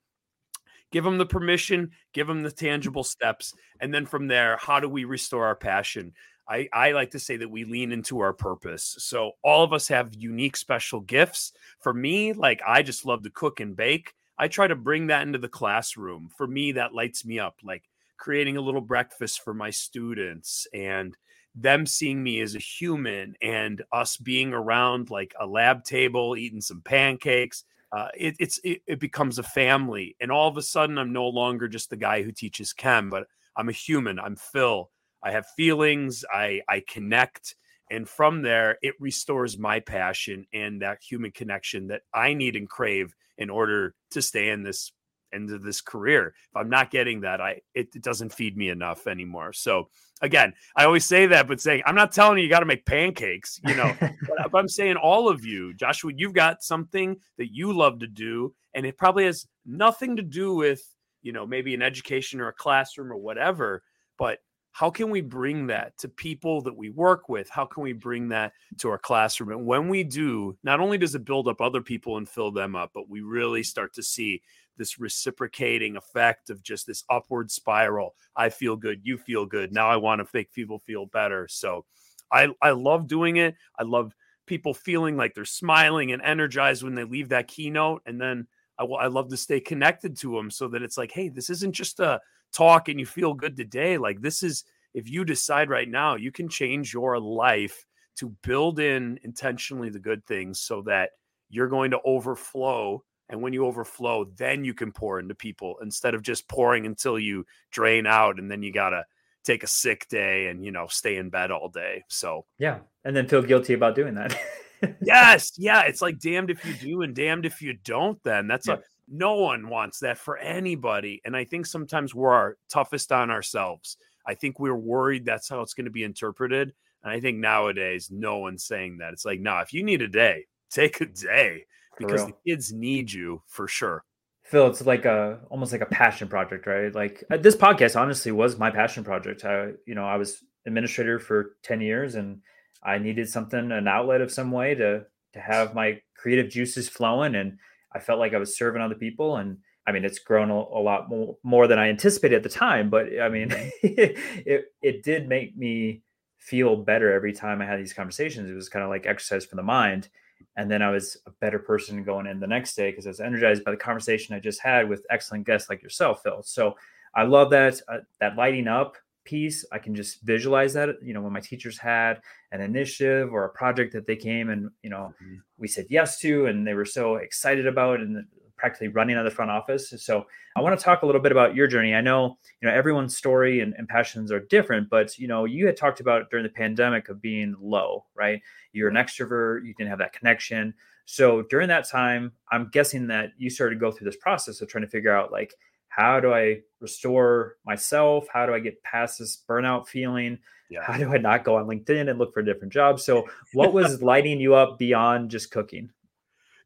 give 0.90 1.04
them 1.04 1.18
the 1.18 1.26
permission, 1.26 1.90
give 2.12 2.26
them 2.26 2.42
the 2.42 2.50
tangible 2.50 3.04
steps, 3.04 3.54
and 3.80 3.92
then 3.92 4.06
from 4.06 4.26
there, 4.26 4.56
how 4.60 4.80
do 4.80 4.88
we 4.88 5.04
restore 5.04 5.46
our 5.46 5.56
passion? 5.56 6.12
I, 6.48 6.68
I 6.72 6.92
like 6.92 7.10
to 7.10 7.18
say 7.18 7.36
that 7.36 7.50
we 7.50 7.64
lean 7.64 7.92
into 7.92 8.20
our 8.20 8.32
purpose. 8.32 8.96
So 9.00 9.32
all 9.44 9.62
of 9.62 9.74
us 9.74 9.88
have 9.88 10.14
unique 10.14 10.56
special 10.56 11.00
gifts. 11.00 11.52
For 11.80 11.92
me, 11.92 12.32
like 12.32 12.62
I 12.66 12.82
just 12.82 13.04
love 13.04 13.22
to 13.24 13.30
cook 13.30 13.60
and 13.60 13.76
bake. 13.76 14.14
I 14.38 14.48
try 14.48 14.66
to 14.66 14.76
bring 14.76 15.08
that 15.08 15.26
into 15.26 15.38
the 15.38 15.48
classroom. 15.48 16.30
For 16.36 16.46
me, 16.46 16.72
that 16.72 16.94
lights 16.94 17.24
me 17.24 17.38
up. 17.38 17.56
Like 17.62 17.82
creating 18.18 18.56
a 18.56 18.60
little 18.60 18.80
breakfast 18.80 19.42
for 19.42 19.54
my 19.54 19.70
students 19.70 20.66
and 20.74 21.16
them 21.54 21.86
seeing 21.86 22.22
me 22.22 22.40
as 22.40 22.54
a 22.54 22.60
human 22.60 23.34
and 23.42 23.82
us 23.92 24.16
being 24.16 24.52
around 24.52 25.10
like 25.10 25.34
a 25.40 25.46
lab 25.46 25.82
table 25.84 26.36
eating 26.36 26.60
some 26.60 26.82
pancakes 26.82 27.64
uh, 27.90 28.08
it, 28.16 28.36
it's 28.38 28.60
it, 28.64 28.82
it, 28.86 29.00
becomes 29.00 29.38
a 29.38 29.42
family. 29.42 30.14
And 30.20 30.30
all 30.30 30.48
of 30.48 30.56
a 30.56 30.62
sudden 30.62 30.98
i'm 30.98 31.12
no 31.12 31.28
longer 31.28 31.68
just 31.68 31.90
the 31.90 31.96
guy 31.96 32.22
who 32.22 32.32
teaches 32.32 32.72
chem 32.72 33.10
but 33.10 33.26
i'm 33.56 33.68
a 33.68 33.72
human. 33.72 34.18
I'm 34.18 34.36
phil. 34.36 34.90
I 35.22 35.32
have 35.32 35.46
feelings. 35.56 36.24
I 36.32 36.60
i 36.68 36.82
connect. 36.86 37.56
And 37.90 38.06
from 38.06 38.42
there 38.42 38.78
it 38.82 38.94
restores 39.00 39.58
my 39.58 39.80
passion 39.80 40.46
and 40.52 40.82
that 40.82 40.98
human 41.02 41.30
connection 41.30 41.88
that 41.88 42.02
i 42.12 42.34
need 42.34 42.56
and 42.56 42.68
crave 42.68 43.14
in 43.38 43.48
order 43.50 43.94
to 44.10 44.20
stay 44.20 44.50
in 44.50 44.62
this 44.62 44.92
into 45.32 45.58
this 45.58 45.80
career. 45.80 46.34
If 46.50 46.56
I'm 46.56 46.68
not 46.68 46.90
getting 46.90 47.20
that, 47.22 47.40
I 47.40 47.60
it, 47.74 47.88
it 47.94 48.02
doesn't 48.02 48.32
feed 48.32 48.56
me 48.56 48.68
enough 48.68 49.06
anymore. 49.06 49.52
So 49.52 49.88
again, 50.22 50.52
I 50.76 50.84
always 50.84 51.04
say 51.04 51.26
that, 51.26 51.48
but 51.48 51.60
saying 51.60 51.82
I'm 51.86 51.94
not 51.94 52.12
telling 52.12 52.38
you 52.38 52.44
you 52.44 52.50
got 52.50 52.60
to 52.60 52.66
make 52.66 52.86
pancakes, 52.86 53.60
you 53.66 53.74
know. 53.74 53.94
but 54.00 54.58
I'm 54.58 54.68
saying 54.68 54.96
all 54.96 55.28
of 55.28 55.44
you, 55.44 55.74
Joshua, 55.74 56.12
you've 56.14 56.34
got 56.34 56.62
something 56.62 57.16
that 57.36 57.54
you 57.54 57.72
love 57.72 57.98
to 58.00 58.06
do, 58.06 58.54
and 58.74 58.86
it 58.86 58.96
probably 58.96 59.24
has 59.24 59.46
nothing 59.66 60.16
to 60.16 60.22
do 60.22 60.54
with 60.54 60.82
you 61.22 61.32
know 61.32 61.46
maybe 61.46 61.74
an 61.74 61.82
education 61.82 62.40
or 62.40 62.48
a 62.48 62.54
classroom 62.54 63.12
or 63.12 63.16
whatever, 63.16 63.82
but 64.18 64.38
how 64.78 64.90
can 64.90 65.10
we 65.10 65.20
bring 65.20 65.66
that 65.66 65.98
to 65.98 66.08
people 66.08 66.62
that 66.62 66.76
we 66.76 66.88
work 66.90 67.28
with? 67.28 67.50
How 67.50 67.64
can 67.64 67.82
we 67.82 67.92
bring 67.92 68.28
that 68.28 68.52
to 68.78 68.90
our 68.90 68.98
classroom? 68.98 69.50
And 69.50 69.66
when 69.66 69.88
we 69.88 70.04
do, 70.04 70.56
not 70.62 70.78
only 70.78 70.98
does 70.98 71.16
it 71.16 71.24
build 71.24 71.48
up 71.48 71.60
other 71.60 71.80
people 71.80 72.16
and 72.16 72.28
fill 72.28 72.52
them 72.52 72.76
up, 72.76 72.92
but 72.94 73.08
we 73.08 73.20
really 73.20 73.64
start 73.64 73.92
to 73.94 74.04
see 74.04 74.40
this 74.78 74.98
reciprocating 74.98 75.96
effect 75.96 76.50
of 76.50 76.62
just 76.62 76.86
this 76.86 77.04
upward 77.10 77.50
spiral. 77.50 78.14
I 78.36 78.48
feel 78.48 78.76
good, 78.76 79.00
you 79.02 79.18
feel 79.18 79.44
good. 79.44 79.72
Now 79.72 79.88
I 79.90 79.96
want 79.96 80.20
to 80.20 80.28
make 80.32 80.52
people 80.52 80.78
feel 80.78 81.06
better. 81.06 81.46
So 81.48 81.84
I 82.32 82.48
I 82.62 82.70
love 82.70 83.06
doing 83.06 83.36
it. 83.36 83.54
I 83.78 83.82
love 83.82 84.14
people 84.46 84.72
feeling 84.72 85.16
like 85.16 85.34
they're 85.34 85.44
smiling 85.44 86.12
and 86.12 86.22
energized 86.22 86.82
when 86.82 86.94
they 86.94 87.04
leave 87.04 87.28
that 87.28 87.48
keynote 87.48 88.02
and 88.06 88.18
then 88.18 88.46
I, 88.78 88.84
will, 88.84 88.96
I 88.96 89.08
love 89.08 89.28
to 89.30 89.36
stay 89.36 89.60
connected 89.60 90.16
to 90.18 90.36
them 90.36 90.50
so 90.50 90.68
that 90.68 90.82
it's 90.82 90.96
like, 90.96 91.10
hey, 91.10 91.28
this 91.28 91.50
isn't 91.50 91.72
just 91.72 92.00
a 92.00 92.20
talk 92.52 92.88
and 92.88 92.98
you 92.98 93.06
feel 93.06 93.34
good 93.34 93.56
today. 93.56 93.98
Like 93.98 94.20
this 94.20 94.42
is 94.42 94.64
if 94.94 95.08
you 95.08 95.24
decide 95.24 95.68
right 95.68 95.88
now, 95.88 96.14
you 96.14 96.32
can 96.32 96.48
change 96.48 96.94
your 96.94 97.18
life 97.18 97.84
to 98.16 98.34
build 98.42 98.80
in 98.80 99.18
intentionally 99.22 99.90
the 99.90 99.98
good 99.98 100.24
things 100.26 100.60
so 100.60 100.82
that 100.82 101.10
you're 101.50 101.68
going 101.68 101.90
to 101.90 102.00
overflow 102.04 103.02
and 103.28 103.42
when 103.42 103.52
you 103.52 103.66
overflow, 103.66 104.24
then 104.36 104.64
you 104.64 104.74
can 104.74 104.92
pour 104.92 105.20
into 105.20 105.34
people 105.34 105.76
instead 105.82 106.14
of 106.14 106.22
just 106.22 106.48
pouring 106.48 106.86
until 106.86 107.18
you 107.18 107.44
drain 107.70 108.06
out 108.06 108.38
and 108.38 108.50
then 108.50 108.62
you 108.62 108.72
got 108.72 108.90
to 108.90 109.04
take 109.44 109.62
a 109.62 109.66
sick 109.66 110.08
day 110.08 110.48
and, 110.48 110.64
you 110.64 110.70
know, 110.70 110.86
stay 110.86 111.16
in 111.16 111.28
bed 111.28 111.50
all 111.50 111.68
day. 111.68 112.04
So, 112.08 112.46
yeah. 112.58 112.78
And 113.04 113.14
then 113.14 113.28
feel 113.28 113.42
guilty 113.42 113.74
about 113.74 113.94
doing 113.94 114.14
that. 114.14 114.38
yes. 115.02 115.52
Yeah. 115.58 115.82
It's 115.82 116.02
like 116.02 116.18
damned 116.18 116.50
if 116.50 116.64
you 116.64 116.74
do 116.74 117.02
and 117.02 117.14
damned 117.14 117.44
if 117.44 117.60
you 117.60 117.74
don't, 117.84 118.22
then 118.22 118.46
that's 118.46 118.68
yeah. 118.68 118.74
a, 118.74 118.78
no 119.08 119.34
one 119.34 119.68
wants 119.68 120.00
that 120.00 120.18
for 120.18 120.38
anybody. 120.38 121.20
And 121.24 121.36
I 121.36 121.44
think 121.44 121.66
sometimes 121.66 122.14
we're 122.14 122.32
our 122.32 122.56
toughest 122.68 123.12
on 123.12 123.30
ourselves. 123.30 123.98
I 124.26 124.34
think 124.34 124.58
we're 124.58 124.76
worried 124.76 125.24
that's 125.24 125.48
how 125.48 125.60
it's 125.60 125.74
going 125.74 125.86
to 125.86 125.90
be 125.90 126.04
interpreted. 126.04 126.72
And 127.02 127.12
I 127.12 127.20
think 127.20 127.38
nowadays, 127.38 128.10
no 128.10 128.38
one's 128.38 128.64
saying 128.64 128.98
that. 128.98 129.12
It's 129.12 129.24
like, 129.24 129.40
no, 129.40 129.54
nah, 129.54 129.60
if 129.62 129.72
you 129.72 129.82
need 129.82 130.02
a 130.02 130.08
day, 130.08 130.46
take 130.70 131.00
a 131.00 131.06
day 131.06 131.64
because 131.98 132.26
the 132.26 132.34
kids 132.46 132.72
need 132.72 133.12
you 133.12 133.42
for 133.46 133.68
sure. 133.68 134.04
Phil, 134.42 134.66
it's 134.66 134.84
like 134.86 135.04
a 135.04 135.40
almost 135.50 135.72
like 135.72 135.82
a 135.82 135.86
passion 135.86 136.26
project, 136.26 136.66
right? 136.66 136.94
Like 136.94 137.22
uh, 137.30 137.36
this 137.36 137.54
podcast 137.54 138.00
honestly 138.00 138.32
was 138.32 138.58
my 138.58 138.70
passion 138.70 139.04
project. 139.04 139.44
I, 139.44 139.72
you 139.86 139.94
know, 139.94 140.06
I 140.06 140.16
was 140.16 140.42
administrator 140.66 141.18
for 141.18 141.56
10 141.64 141.80
years 141.80 142.14
and 142.14 142.40
I 142.82 142.98
needed 142.98 143.28
something, 143.28 143.72
an 143.72 143.88
outlet 143.88 144.20
of 144.20 144.32
some 144.32 144.50
way 144.50 144.74
to 144.74 145.04
to 145.34 145.40
have 145.40 145.74
my 145.74 146.00
creative 146.16 146.50
juices 146.50 146.88
flowing. 146.88 147.34
And 147.34 147.58
I 147.94 147.98
felt 147.98 148.18
like 148.18 148.34
I 148.34 148.38
was 148.38 148.56
serving 148.56 148.80
other 148.80 148.94
people. 148.94 149.36
And 149.36 149.58
I 149.86 149.92
mean, 149.92 150.04
it's 150.04 150.18
grown 150.18 150.50
a, 150.50 150.54
a 150.54 150.80
lot 150.80 151.08
more, 151.08 151.36
more 151.42 151.66
than 151.66 151.78
I 151.78 151.88
anticipated 151.88 152.36
at 152.36 152.42
the 152.42 152.48
time, 152.48 152.90
but 152.90 153.06
I 153.20 153.28
mean, 153.28 153.48
it, 153.82 154.66
it 154.82 155.02
did 155.02 155.28
make 155.28 155.56
me 155.56 156.02
feel 156.38 156.76
better 156.76 157.12
every 157.12 157.32
time 157.32 157.60
I 157.60 157.66
had 157.66 157.78
these 157.78 157.92
conversations. 157.92 158.48
It 158.48 158.54
was 158.54 158.68
kind 158.68 158.82
of 158.82 158.90
like 158.90 159.06
exercise 159.06 159.44
for 159.44 159.56
the 159.56 159.62
mind. 159.62 160.08
And 160.56 160.70
then 160.70 160.82
I 160.82 160.90
was 160.90 161.16
a 161.26 161.30
better 161.40 161.58
person 161.58 162.02
going 162.02 162.26
in 162.26 162.40
the 162.40 162.46
next 162.46 162.74
day 162.74 162.90
because 162.90 163.06
I 163.06 163.10
was 163.10 163.20
energized 163.20 163.64
by 163.64 163.70
the 163.70 163.76
conversation 163.76 164.34
I 164.34 164.40
just 164.40 164.60
had 164.60 164.88
with 164.88 165.06
excellent 165.10 165.46
guests 165.46 165.70
like 165.70 165.82
yourself, 165.82 166.22
Phil. 166.22 166.42
So 166.42 166.76
I 167.14 167.22
love 167.22 167.50
that 167.50 167.80
uh, 167.88 167.98
that 168.20 168.36
lighting 168.36 168.68
up 168.68 168.96
piece. 169.24 169.64
I 169.70 169.78
can 169.78 169.94
just 169.94 170.22
visualize 170.22 170.72
that. 170.74 170.96
You 171.02 171.14
know, 171.14 171.20
when 171.20 171.32
my 171.32 171.40
teachers 171.40 171.78
had 171.78 172.20
an 172.52 172.60
initiative 172.60 173.32
or 173.32 173.44
a 173.44 173.50
project 173.50 173.92
that 173.92 174.06
they 174.06 174.16
came 174.16 174.50
and 174.50 174.70
you 174.82 174.90
know 174.90 175.14
mm-hmm. 175.22 175.36
we 175.58 175.68
said 175.68 175.86
yes 175.88 176.18
to, 176.20 176.46
and 176.46 176.66
they 176.66 176.74
were 176.74 176.84
so 176.84 177.16
excited 177.16 177.66
about, 177.66 178.00
and 178.00 178.24
practically 178.58 178.88
running 178.88 179.16
out 179.16 179.24
of 179.24 179.30
the 179.30 179.34
front 179.34 179.50
office. 179.50 179.94
So 179.96 180.26
I 180.56 180.60
want 180.60 180.78
to 180.78 180.84
talk 180.84 181.02
a 181.02 181.06
little 181.06 181.20
bit 181.20 181.32
about 181.32 181.54
your 181.54 181.66
journey. 181.66 181.94
I 181.94 182.00
know 182.00 182.38
you 182.60 182.68
know 182.68 182.74
everyone's 182.74 183.16
story 183.16 183.60
and, 183.60 183.74
and 183.78 183.88
passions 183.88 184.30
are 184.30 184.40
different, 184.40 184.90
but 184.90 185.16
you 185.18 185.28
know 185.28 185.44
you 185.44 185.66
had 185.66 185.76
talked 185.76 186.00
about 186.00 186.30
during 186.30 186.42
the 186.42 186.50
pandemic 186.50 187.08
of 187.08 187.22
being 187.22 187.54
low, 187.60 188.04
right? 188.14 188.42
You're 188.72 188.88
an 188.88 188.96
extrovert, 188.96 189.64
you 189.64 189.74
didn't 189.74 189.90
have 189.90 190.00
that 190.00 190.12
connection. 190.12 190.74
So 191.06 191.42
during 191.42 191.68
that 191.68 191.88
time, 191.88 192.32
I'm 192.52 192.68
guessing 192.70 193.06
that 193.06 193.30
you 193.38 193.48
started 193.48 193.76
to 193.76 193.80
go 193.80 193.90
through 193.90 194.04
this 194.04 194.18
process 194.20 194.60
of 194.60 194.68
trying 194.68 194.84
to 194.84 194.90
figure 194.90 195.16
out 195.16 195.32
like 195.32 195.54
how 195.88 196.20
do 196.20 196.32
I 196.32 196.60
restore 196.80 197.56
myself? 197.64 198.26
How 198.32 198.46
do 198.46 198.54
I 198.54 198.60
get 198.60 198.82
past 198.82 199.18
this 199.18 199.42
burnout 199.48 199.88
feeling? 199.88 200.38
Yeah. 200.70 200.82
How 200.82 200.96
do 200.98 201.12
I 201.12 201.16
not 201.16 201.44
go 201.44 201.56
on 201.56 201.66
LinkedIn 201.66 202.10
and 202.10 202.18
look 202.18 202.34
for 202.34 202.40
a 202.40 202.44
different 202.44 202.72
job? 202.72 203.00
So, 203.00 203.28
what 203.54 203.72
was 203.72 204.02
lighting 204.02 204.38
you 204.38 204.54
up 204.54 204.78
beyond 204.78 205.30
just 205.30 205.50
cooking? 205.50 205.90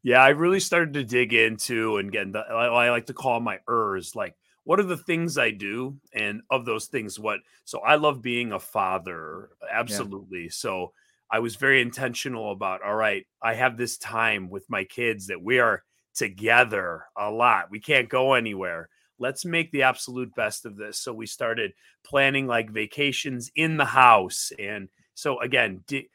Yeah, 0.03 0.21
I 0.21 0.29
really 0.29 0.59
started 0.59 0.93
to 0.95 1.03
dig 1.03 1.33
into 1.33 1.97
and 1.97 2.11
get 2.11 2.31
the, 2.31 2.39
I 2.39 2.89
like 2.89 3.05
to 3.07 3.13
call 3.13 3.39
my 3.39 3.59
ers 3.69 4.15
like 4.15 4.35
what 4.65 4.79
are 4.79 4.83
the 4.83 4.97
things 4.97 5.37
I 5.37 5.51
do 5.51 5.97
and 6.13 6.41
of 6.49 6.65
those 6.65 6.87
things 6.87 7.19
what 7.19 7.39
so 7.65 7.79
I 7.79 7.95
love 7.95 8.21
being 8.21 8.51
a 8.51 8.59
father 8.59 9.49
absolutely. 9.71 10.43
Yeah. 10.43 10.49
So 10.51 10.93
I 11.31 11.39
was 11.39 11.55
very 11.55 11.81
intentional 11.81 12.51
about 12.51 12.83
all 12.83 12.95
right, 12.95 13.25
I 13.41 13.53
have 13.55 13.77
this 13.77 13.97
time 13.97 14.49
with 14.49 14.69
my 14.69 14.83
kids 14.83 15.27
that 15.27 15.41
we 15.41 15.59
are 15.59 15.83
together 16.13 17.05
a 17.17 17.31
lot. 17.31 17.71
We 17.71 17.79
can't 17.79 18.09
go 18.09 18.33
anywhere 18.33 18.89
let's 19.19 19.45
make 19.45 19.71
the 19.71 19.83
absolute 19.83 20.33
best 20.35 20.65
of 20.65 20.75
this. 20.75 20.99
So 20.99 21.13
we 21.13 21.25
started 21.25 21.73
planning 22.03 22.47
like 22.47 22.69
vacations 22.69 23.51
in 23.55 23.77
the 23.77 23.85
house. 23.85 24.51
And 24.59 24.89
so, 25.13 25.39
again, 25.39 25.83
di- 25.87 26.09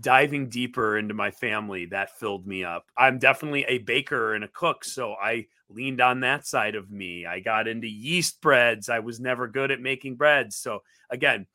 diving 0.00 0.48
deeper 0.48 0.98
into 0.98 1.14
my 1.14 1.30
family, 1.30 1.86
that 1.86 2.18
filled 2.18 2.46
me 2.46 2.64
up. 2.64 2.86
I'm 2.96 3.18
definitely 3.18 3.64
a 3.64 3.78
baker 3.78 4.34
and 4.34 4.44
a 4.44 4.48
cook. 4.48 4.84
So 4.84 5.14
I 5.14 5.46
leaned 5.68 6.00
on 6.00 6.20
that 6.20 6.46
side 6.46 6.74
of 6.74 6.90
me. 6.90 7.26
I 7.26 7.40
got 7.40 7.68
into 7.68 7.88
yeast 7.88 8.40
breads. 8.40 8.88
I 8.88 8.98
was 8.98 9.20
never 9.20 9.46
good 9.46 9.70
at 9.70 9.80
making 9.80 10.16
breads. 10.16 10.56
So, 10.56 10.82
again, 11.10 11.46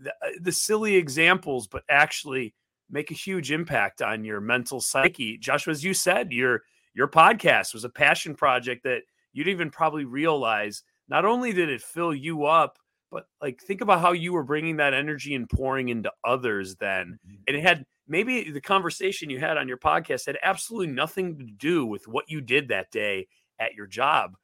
the, 0.00 0.10
uh, 0.10 0.30
the 0.40 0.52
silly 0.52 0.96
examples, 0.96 1.66
but 1.66 1.82
actually 1.88 2.54
make 2.90 3.10
a 3.10 3.14
huge 3.14 3.52
impact 3.52 4.00
on 4.00 4.24
your 4.24 4.40
mental 4.40 4.80
psyche. 4.80 5.36
Joshua, 5.36 5.72
as 5.72 5.84
you 5.84 5.94
said, 5.94 6.32
your 6.32 6.62
your 6.94 7.08
podcast 7.08 7.74
was 7.74 7.84
a 7.84 7.90
passion 7.90 8.34
project 8.34 8.82
that 8.84 9.02
you 9.32 9.44
didn't 9.44 9.56
even 9.56 9.70
probably 9.70 10.04
realize 10.04 10.82
not 11.08 11.24
only 11.24 11.52
did 11.52 11.68
it 11.68 11.82
fill 11.82 12.14
you 12.14 12.44
up, 12.44 12.78
but 13.10 13.26
like 13.40 13.60
think 13.60 13.80
about 13.80 14.00
how 14.00 14.12
you 14.12 14.32
were 14.32 14.44
bringing 14.44 14.76
that 14.76 14.94
energy 14.94 15.34
and 15.34 15.48
pouring 15.48 15.88
into 15.88 16.12
others 16.24 16.76
then. 16.76 17.18
Mm-hmm. 17.26 17.42
And 17.46 17.56
it 17.56 17.62
had 17.62 17.84
maybe 18.06 18.50
the 18.50 18.60
conversation 18.60 19.30
you 19.30 19.38
had 19.38 19.56
on 19.56 19.68
your 19.68 19.78
podcast 19.78 20.26
had 20.26 20.38
absolutely 20.42 20.92
nothing 20.92 21.38
to 21.38 21.44
do 21.44 21.86
with 21.86 22.08
what 22.08 22.24
you 22.28 22.40
did 22.40 22.68
that 22.68 22.90
day 22.90 23.28
at 23.58 23.74
your 23.74 23.86
job. 23.86 24.34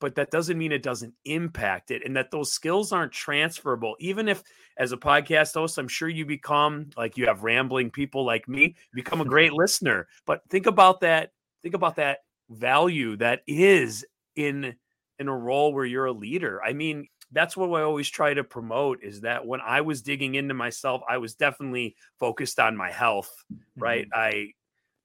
But 0.00 0.14
that 0.14 0.30
doesn't 0.30 0.56
mean 0.56 0.70
it 0.70 0.84
doesn't 0.84 1.14
impact 1.24 1.90
it 1.90 2.02
and 2.04 2.16
that 2.16 2.30
those 2.30 2.52
skills 2.52 2.92
aren't 2.92 3.10
transferable. 3.10 3.96
Even 3.98 4.28
if, 4.28 4.44
as 4.76 4.92
a 4.92 4.96
podcast 4.96 5.54
host, 5.54 5.76
I'm 5.76 5.88
sure 5.88 6.08
you 6.08 6.24
become 6.24 6.90
like 6.96 7.16
you 7.16 7.26
have 7.26 7.42
rambling 7.42 7.90
people 7.90 8.24
like 8.24 8.48
me, 8.48 8.76
become 8.94 9.20
a 9.20 9.24
great 9.24 9.52
listener. 9.52 10.06
But 10.24 10.42
think 10.50 10.66
about 10.66 11.00
that. 11.00 11.32
Think 11.62 11.74
about 11.74 11.96
that 11.96 12.18
value 12.48 13.16
that 13.16 13.42
is 13.48 14.06
in 14.36 14.76
in 15.18 15.26
a 15.26 15.36
role 15.36 15.72
where 15.74 15.84
you're 15.84 16.06
a 16.06 16.12
leader. 16.12 16.62
I 16.62 16.72
mean, 16.72 17.08
that's 17.32 17.56
what 17.56 17.68
I 17.70 17.82
always 17.82 18.08
try 18.08 18.34
to 18.34 18.44
promote 18.44 19.02
is 19.02 19.20
that 19.22 19.46
when 19.46 19.60
I 19.60 19.80
was 19.82 20.02
digging 20.02 20.34
into 20.34 20.54
myself, 20.54 21.02
I 21.08 21.18
was 21.18 21.34
definitely 21.34 21.96
focused 22.18 22.58
on 22.58 22.76
my 22.76 22.90
health, 22.90 23.44
right? 23.76 24.06
Mm-hmm. 24.06 24.18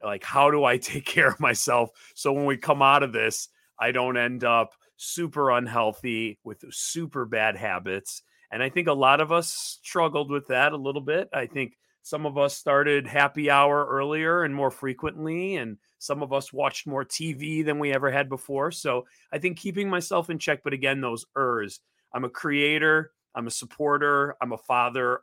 I 0.04 0.08
like 0.08 0.24
how 0.24 0.52
do 0.52 0.64
I 0.64 0.78
take 0.80 1.06
care 1.06 1.30
of 1.30 1.40
myself 1.40 1.90
so 2.16 2.34
when 2.34 2.46
we 2.46 2.58
come 2.58 2.82
out 2.82 3.04
of 3.04 3.14
this, 3.14 3.50
I 3.80 3.92
don't 3.92 4.18
end 4.18 4.44
up 4.44 4.74
super 4.98 5.52
unhealthy 5.52 6.40
with 6.44 6.64
super 6.72 7.26
bad 7.26 7.58
habits. 7.58 8.22
And 8.52 8.62
I 8.62 8.70
think 8.70 8.88
a 8.88 8.94
lot 8.94 9.20
of 9.20 9.32
us 9.32 9.80
struggled 9.84 10.30
with 10.30 10.48
that 10.48 10.74
a 10.74 10.78
little 10.78 11.02
bit. 11.02 11.28
I 11.34 11.48
think 11.48 11.74
some 12.04 12.26
of 12.26 12.38
us 12.38 12.56
started 12.56 13.08
happy 13.08 13.50
hour 13.50 13.88
earlier 13.90 14.44
and 14.44 14.54
more 14.54 14.70
frequently, 14.70 15.56
and 15.56 15.78
some 16.00 16.22
of 16.22 16.34
us 16.34 16.54
watched 16.54 16.86
more 16.86 17.06
TV 17.06 17.66
than 17.66 17.80
we 17.80 17.94
ever 17.94 18.12
had 18.12 18.30
before. 18.30 18.72
So 18.72 19.06
I 19.32 19.40
think 19.40 19.58
keeping 19.58 19.90
myself 19.90 20.30
in 20.30 20.38
check, 20.38 20.62
but 20.64 20.74
again, 20.74 21.02
those 21.02 21.26
ers. 21.36 21.80
I'm 22.14 22.24
a 22.24 22.30
creator, 22.30 23.12
I'm 23.36 23.48
a 23.48 23.52
supporter, 23.52 24.36
I'm 24.42 24.54
a 24.54 24.58
father. 24.58 25.22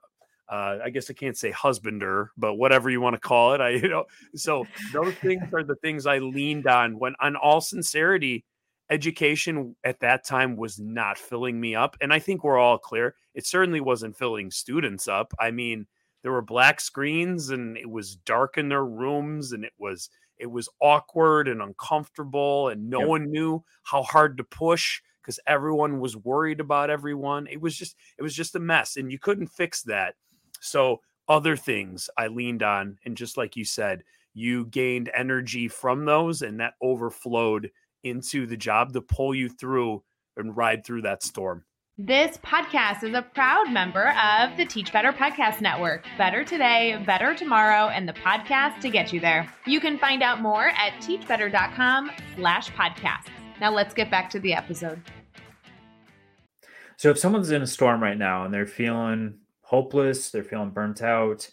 Uh, 0.49 0.79
I 0.85 0.91
guess 0.91 1.09
I 1.09 1.13
can't 1.13 1.39
say 1.39 1.53
husbander, 1.53 2.31
but 2.37 2.55
whatever 2.57 2.91
you 2.91 3.01
want 3.01 3.15
to 3.15 3.21
call 3.21 3.55
it. 3.55 3.61
I, 3.61 3.69
you 3.83 3.89
know, 3.89 4.07
so 4.35 4.67
those 4.93 5.15
things 5.15 5.45
are 5.55 5.63
the 5.63 5.77
things 5.77 6.07
I 6.07 6.19
leaned 6.19 6.67
on 6.67 6.99
when, 6.99 7.15
on 7.21 7.37
all 7.37 7.61
sincerity, 7.61 8.45
education 8.91 9.77
at 9.85 10.01
that 10.01 10.27
time 10.27 10.57
was 10.57 10.79
not 10.79 11.17
filling 11.17 11.61
me 11.61 11.77
up. 11.77 11.97
And 12.01 12.13
I 12.13 12.19
think 12.19 12.43
we're 12.43 12.59
all 12.59 12.79
clear. 12.79 13.15
It 13.35 13.47
certainly 13.47 13.81
wasn't 13.81 14.19
filling 14.19 14.51
students 14.51 15.07
up. 15.07 15.33
I 15.39 15.53
mean, 15.53 15.87
there 16.23 16.33
were 16.33 16.43
black 16.43 16.81
screens 16.81 17.51
and 17.51 17.77
it 17.77 17.89
was 17.89 18.17
dark 18.17 18.59
in 18.59 18.69
their 18.69 18.85
rooms 18.85 19.53
and 19.53 19.65
it 19.65 19.73
was 19.79 20.11
it 20.39 20.51
was 20.51 20.69
awkward 20.81 21.49
and 21.49 21.61
uncomfortable 21.61 22.69
and 22.69 22.89
no 22.89 23.01
yep. 23.01 23.09
one 23.09 23.31
knew 23.31 23.63
how 23.83 24.03
hard 24.03 24.37
to 24.39 24.45
push 24.45 25.01
because 25.23 25.41
everyone 25.47 26.01
was 26.01 26.17
worried 26.17 26.61
about 26.61 26.91
everyone 26.91 27.47
it 27.47 27.61
was 27.61 27.77
just 27.77 27.97
it 28.19 28.23
was 28.23 28.35
just 28.35 28.55
a 28.55 28.61
mess 28.61 28.97
and 28.97 29.11
you 29.11 29.19
couldn't 29.19 29.49
fix 29.49 29.83
that 29.83 30.15
so 30.61 31.01
other 31.29 31.57
things 31.57 32.11
i 32.17 32.27
leaned 32.27 32.63
on 32.63 32.99
and 33.05 33.17
just 33.17 33.37
like 33.37 33.57
you 33.57 33.65
said 33.65 34.03
you 34.35 34.67
gained 34.67 35.11
energy 35.15 35.69
from 35.69 36.05
those 36.05 36.43
and 36.43 36.61
that 36.61 36.75
overflowed 36.83 37.71
into 38.05 38.47
the 38.47 38.57
job 38.57 38.93
to 38.93 39.01
pull 39.01 39.35
you 39.35 39.49
through 39.49 40.03
and 40.37 40.57
ride 40.57 40.85
through 40.85 41.03
that 41.03 41.23
storm 41.23 41.65
this 42.03 42.39
podcast 42.39 43.05
is 43.05 43.13
a 43.13 43.21
proud 43.21 43.71
member 43.71 44.15
of 44.17 44.57
the 44.57 44.65
Teach 44.65 44.91
Better 44.91 45.13
Podcast 45.13 45.61
Network. 45.61 46.07
Better 46.17 46.45
today, 46.45 47.03
better 47.05 47.35
tomorrow, 47.35 47.89
and 47.89 48.09
the 48.09 48.15
podcast 48.15 48.81
to 48.81 48.89
get 48.89 49.13
you 49.13 49.21
there. 49.21 49.53
You 49.67 49.81
can 49.81 49.99
find 49.99 50.23
out 50.23 50.41
more 50.41 50.69
at 50.69 50.95
teachbetter.com 51.03 52.11
slash 52.37 52.71
podcasts. 52.73 53.29
Now 53.61 53.73
let's 53.73 53.93
get 53.93 54.11
back 54.11 54.31
to 54.31 54.41
the 54.41 54.55
episode. 54.55 55.03
So 56.97 57.11
if 57.11 57.19
someone's 57.19 57.51
in 57.51 57.63
a 57.63 57.67
storm 57.67 58.03
right 58.03 58.19
now 58.19 58.45
and 58.45 58.53
they're 58.53 58.67
feeling 58.67 59.39
hopeless, 59.63 60.31
they're 60.31 60.45
feeling 60.45 60.71
burnt 60.71 61.03
out, 61.03 61.49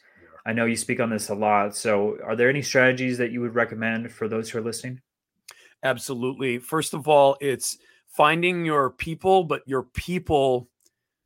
I 0.45 0.53
know 0.53 0.65
you 0.65 0.77
speak 0.77 0.99
on 0.99 1.09
this 1.09 1.29
a 1.29 1.35
lot. 1.35 1.75
So 1.75 2.17
are 2.23 2.35
there 2.35 2.49
any 2.49 2.61
strategies 2.61 3.17
that 3.17 3.31
you 3.31 3.41
would 3.41 3.55
recommend 3.55 4.11
for 4.11 4.27
those 4.27 4.49
who 4.49 4.59
are 4.59 4.63
listening? 4.63 5.01
Absolutely. 5.83 6.57
First 6.57 6.93
of 6.93 7.07
all, 7.07 7.37
it's 7.41 7.77
finding 8.07 8.65
your 8.65 8.89
people, 8.89 9.43
but 9.43 9.61
your 9.67 9.83
people 9.83 10.69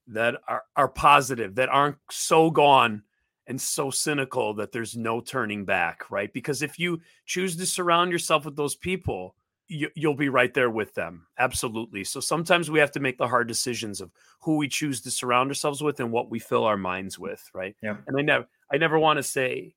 that 0.08 0.36
are, 0.48 0.64
are 0.76 0.90
positive, 0.90 1.56
that 1.56 1.70
aren't 1.70 1.98
so 2.10 2.50
gone 2.50 3.04
and 3.48 3.62
so 3.62 3.90
cynical 3.90 4.54
that 4.56 4.72
there's 4.72 4.98
no 4.98 5.22
turning 5.22 5.66
back, 5.66 6.10
right? 6.10 6.34
Because 6.34 6.62
if 6.62 6.80
you 6.80 7.00
choose 7.26 7.56
to 7.56 7.66
surround 7.66 8.12
yourself 8.12 8.46
with 8.46 8.56
those 8.56 8.76
people, 8.76 9.36
you, 9.72 10.10
will 10.10 10.16
be 10.16 10.30
right 10.30 10.54
there 10.54 10.70
with 10.70 10.94
them. 10.94 11.26
Absolutely. 11.40 12.04
So 12.04 12.20
sometimes 12.20 12.70
we 12.70 12.80
have 12.80 12.92
to 12.92 13.00
make 13.00 13.18
the 13.18 13.28
hard 13.28 13.48
decisions 13.48 14.02
of 14.02 14.12
who 14.42 14.58
we 14.58 14.68
choose 14.68 15.02
to 15.02 15.12
surround 15.12 15.50
ourselves 15.50 15.82
with 15.82 16.00
and 16.00 16.12
what 16.12 16.30
we 16.30 16.40
fill 16.40 16.66
our 16.66 16.78
minds 16.78 17.18
with, 17.18 17.50
right? 17.54 17.76
Yeah. 17.82 17.98
And 18.08 18.18
I 18.18 18.22
never, 18.22 18.48
I 18.72 18.78
never 18.78 19.00
want 19.00 19.18
to 19.18 19.24
say, 19.24 19.74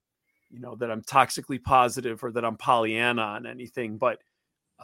you 0.51 0.61
know, 0.61 0.75
that 0.77 0.91
I'm 0.91 1.03
toxically 1.03 1.63
positive 1.63 2.25
or 2.25 2.33
that 2.33 2.45
I'm 2.45 2.57
Pollyanna 2.57 3.23
on 3.23 3.47
anything, 3.47 3.97
but 3.97 4.19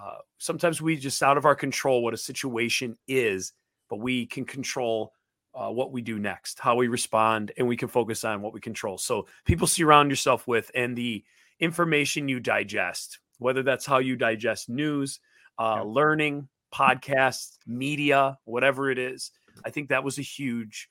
uh, 0.00 0.18
sometimes 0.38 0.80
we 0.80 0.96
just 0.96 1.22
out 1.22 1.36
of 1.36 1.44
our 1.44 1.56
control 1.56 2.02
what 2.02 2.14
a 2.14 2.18
situation 2.18 2.96
is, 3.08 3.52
but 3.88 3.96
we 3.96 4.26
can 4.26 4.44
control 4.44 5.12
uh, 5.54 5.70
what 5.70 5.90
we 5.90 6.02
do 6.02 6.20
next, 6.20 6.60
how 6.60 6.76
we 6.76 6.86
respond, 6.86 7.50
and 7.58 7.66
we 7.66 7.76
can 7.76 7.88
focus 7.88 8.22
on 8.24 8.42
what 8.42 8.52
we 8.52 8.60
control. 8.60 8.96
So 8.96 9.26
people 9.44 9.66
surround 9.66 10.10
yourself 10.10 10.46
with 10.46 10.70
and 10.74 10.96
the 10.96 11.24
information 11.58 12.28
you 12.28 12.38
digest, 12.38 13.18
whether 13.40 13.62
that's 13.62 13.86
how 13.86 13.98
you 13.98 14.14
digest 14.14 14.68
news, 14.68 15.18
uh, 15.58 15.78
yeah. 15.78 15.82
learning, 15.84 16.48
podcasts, 16.72 17.56
media, 17.66 18.38
whatever 18.44 18.90
it 18.90 18.98
is. 18.98 19.32
I 19.64 19.70
think 19.70 19.88
that 19.88 20.04
was 20.04 20.18
a 20.18 20.22
huge 20.22 20.88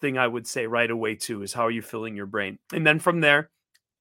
thing 0.00 0.18
I 0.18 0.26
would 0.26 0.46
say 0.46 0.66
right 0.66 0.90
away 0.90 1.14
too 1.14 1.42
is 1.42 1.52
how 1.52 1.66
are 1.66 1.70
you 1.70 1.82
filling 1.82 2.16
your 2.16 2.26
brain? 2.26 2.58
And 2.72 2.86
then 2.86 2.98
from 2.98 3.20
there, 3.20 3.50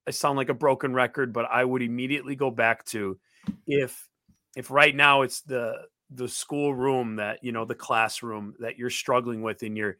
I 0.07 0.11
sound 0.11 0.37
like 0.37 0.49
a 0.49 0.55
broken 0.55 0.93
record, 0.93 1.33
but 1.33 1.45
I 1.51 1.63
would 1.63 1.83
immediately 1.83 2.35
go 2.35 2.49
back 2.49 2.85
to 2.85 3.19
if 3.67 4.07
if 4.55 4.71
right 4.71 4.95
now 4.95 5.21
it's 5.21 5.41
the 5.41 5.75
the 6.11 6.27
school 6.27 6.73
room 6.73 7.17
that 7.17 7.43
you 7.43 7.51
know 7.51 7.65
the 7.65 7.75
classroom 7.75 8.55
that 8.59 8.77
you're 8.77 8.89
struggling 8.89 9.41
with 9.41 9.61
and 9.61 9.77
you're 9.77 9.97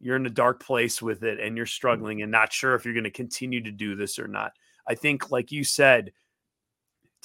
you're 0.00 0.16
in 0.16 0.26
a 0.26 0.30
dark 0.30 0.62
place 0.62 1.00
with 1.00 1.22
it 1.22 1.38
and 1.40 1.56
you're 1.56 1.66
struggling 1.66 2.22
and 2.22 2.32
not 2.32 2.52
sure 2.52 2.74
if 2.74 2.84
you're 2.84 2.94
going 2.94 3.04
to 3.04 3.10
continue 3.10 3.62
to 3.62 3.70
do 3.70 3.94
this 3.94 4.18
or 4.18 4.26
not 4.26 4.52
i 4.88 4.94
think 4.94 5.30
like 5.30 5.52
you 5.52 5.62
said 5.62 6.10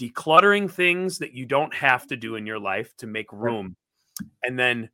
decluttering 0.01 0.69
things 0.69 1.19
that 1.19 1.33
you 1.33 1.45
don't 1.45 1.73
have 1.73 2.07
to 2.07 2.15
do 2.15 2.35
in 2.35 2.45
your 2.45 2.59
life 2.59 2.95
to 2.97 3.07
make 3.07 3.31
room 3.31 3.75
and 4.43 4.57
then 4.57 4.89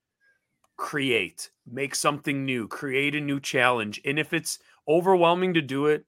create 0.75 1.49
make 1.65 1.95
something 1.95 2.45
new 2.45 2.67
create 2.67 3.15
a 3.15 3.21
new 3.21 3.39
challenge 3.39 3.99
and 4.05 4.19
if 4.19 4.31
it's 4.31 4.59
overwhelming 4.87 5.53
to 5.55 5.61
do 5.61 5.87
it 5.87 6.05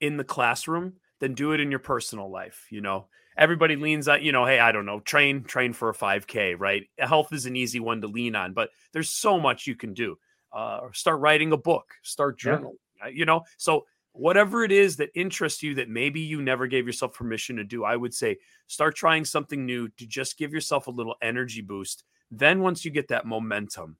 in 0.00 0.16
the 0.18 0.24
classroom 0.24 0.92
then 1.20 1.32
do 1.32 1.52
it 1.52 1.60
in 1.60 1.70
your 1.70 1.80
personal 1.80 2.30
life 2.30 2.66
you 2.70 2.82
know 2.82 3.06
everybody 3.36 3.76
leans 3.76 4.08
on, 4.08 4.22
you 4.22 4.32
know, 4.32 4.44
hey, 4.44 4.58
I 4.58 4.72
don't 4.72 4.86
know, 4.86 5.00
train, 5.00 5.44
train 5.44 5.72
for 5.72 5.88
a 5.88 5.94
5K, 5.94 6.58
right? 6.58 6.84
Health 6.98 7.32
is 7.32 7.46
an 7.46 7.56
easy 7.56 7.80
one 7.80 8.00
to 8.02 8.06
lean 8.06 8.34
on, 8.36 8.52
but 8.52 8.70
there's 8.92 9.08
so 9.08 9.38
much 9.40 9.66
you 9.66 9.74
can 9.74 9.94
do. 9.94 10.16
Uh, 10.52 10.80
start 10.92 11.20
writing 11.20 11.52
a 11.52 11.56
book, 11.56 11.94
start 12.02 12.38
journaling, 12.38 12.74
yeah. 13.00 13.08
you 13.08 13.24
know. 13.24 13.42
So 13.56 13.86
whatever 14.12 14.64
it 14.64 14.72
is 14.72 14.96
that 14.96 15.10
interests 15.14 15.62
you 15.62 15.74
that 15.74 15.88
maybe 15.88 16.20
you 16.20 16.42
never 16.42 16.66
gave 16.66 16.86
yourself 16.86 17.14
permission 17.14 17.56
to 17.56 17.64
do, 17.64 17.84
I 17.84 17.96
would 17.96 18.14
say 18.14 18.38
start 18.66 18.94
trying 18.94 19.24
something 19.24 19.64
new 19.64 19.88
to 19.88 20.06
just 20.06 20.38
give 20.38 20.52
yourself 20.52 20.86
a 20.86 20.90
little 20.90 21.16
energy 21.22 21.60
boost. 21.60 22.04
Then 22.30 22.60
once 22.60 22.84
you 22.84 22.90
get 22.90 23.08
that 23.08 23.26
momentum 23.26 23.96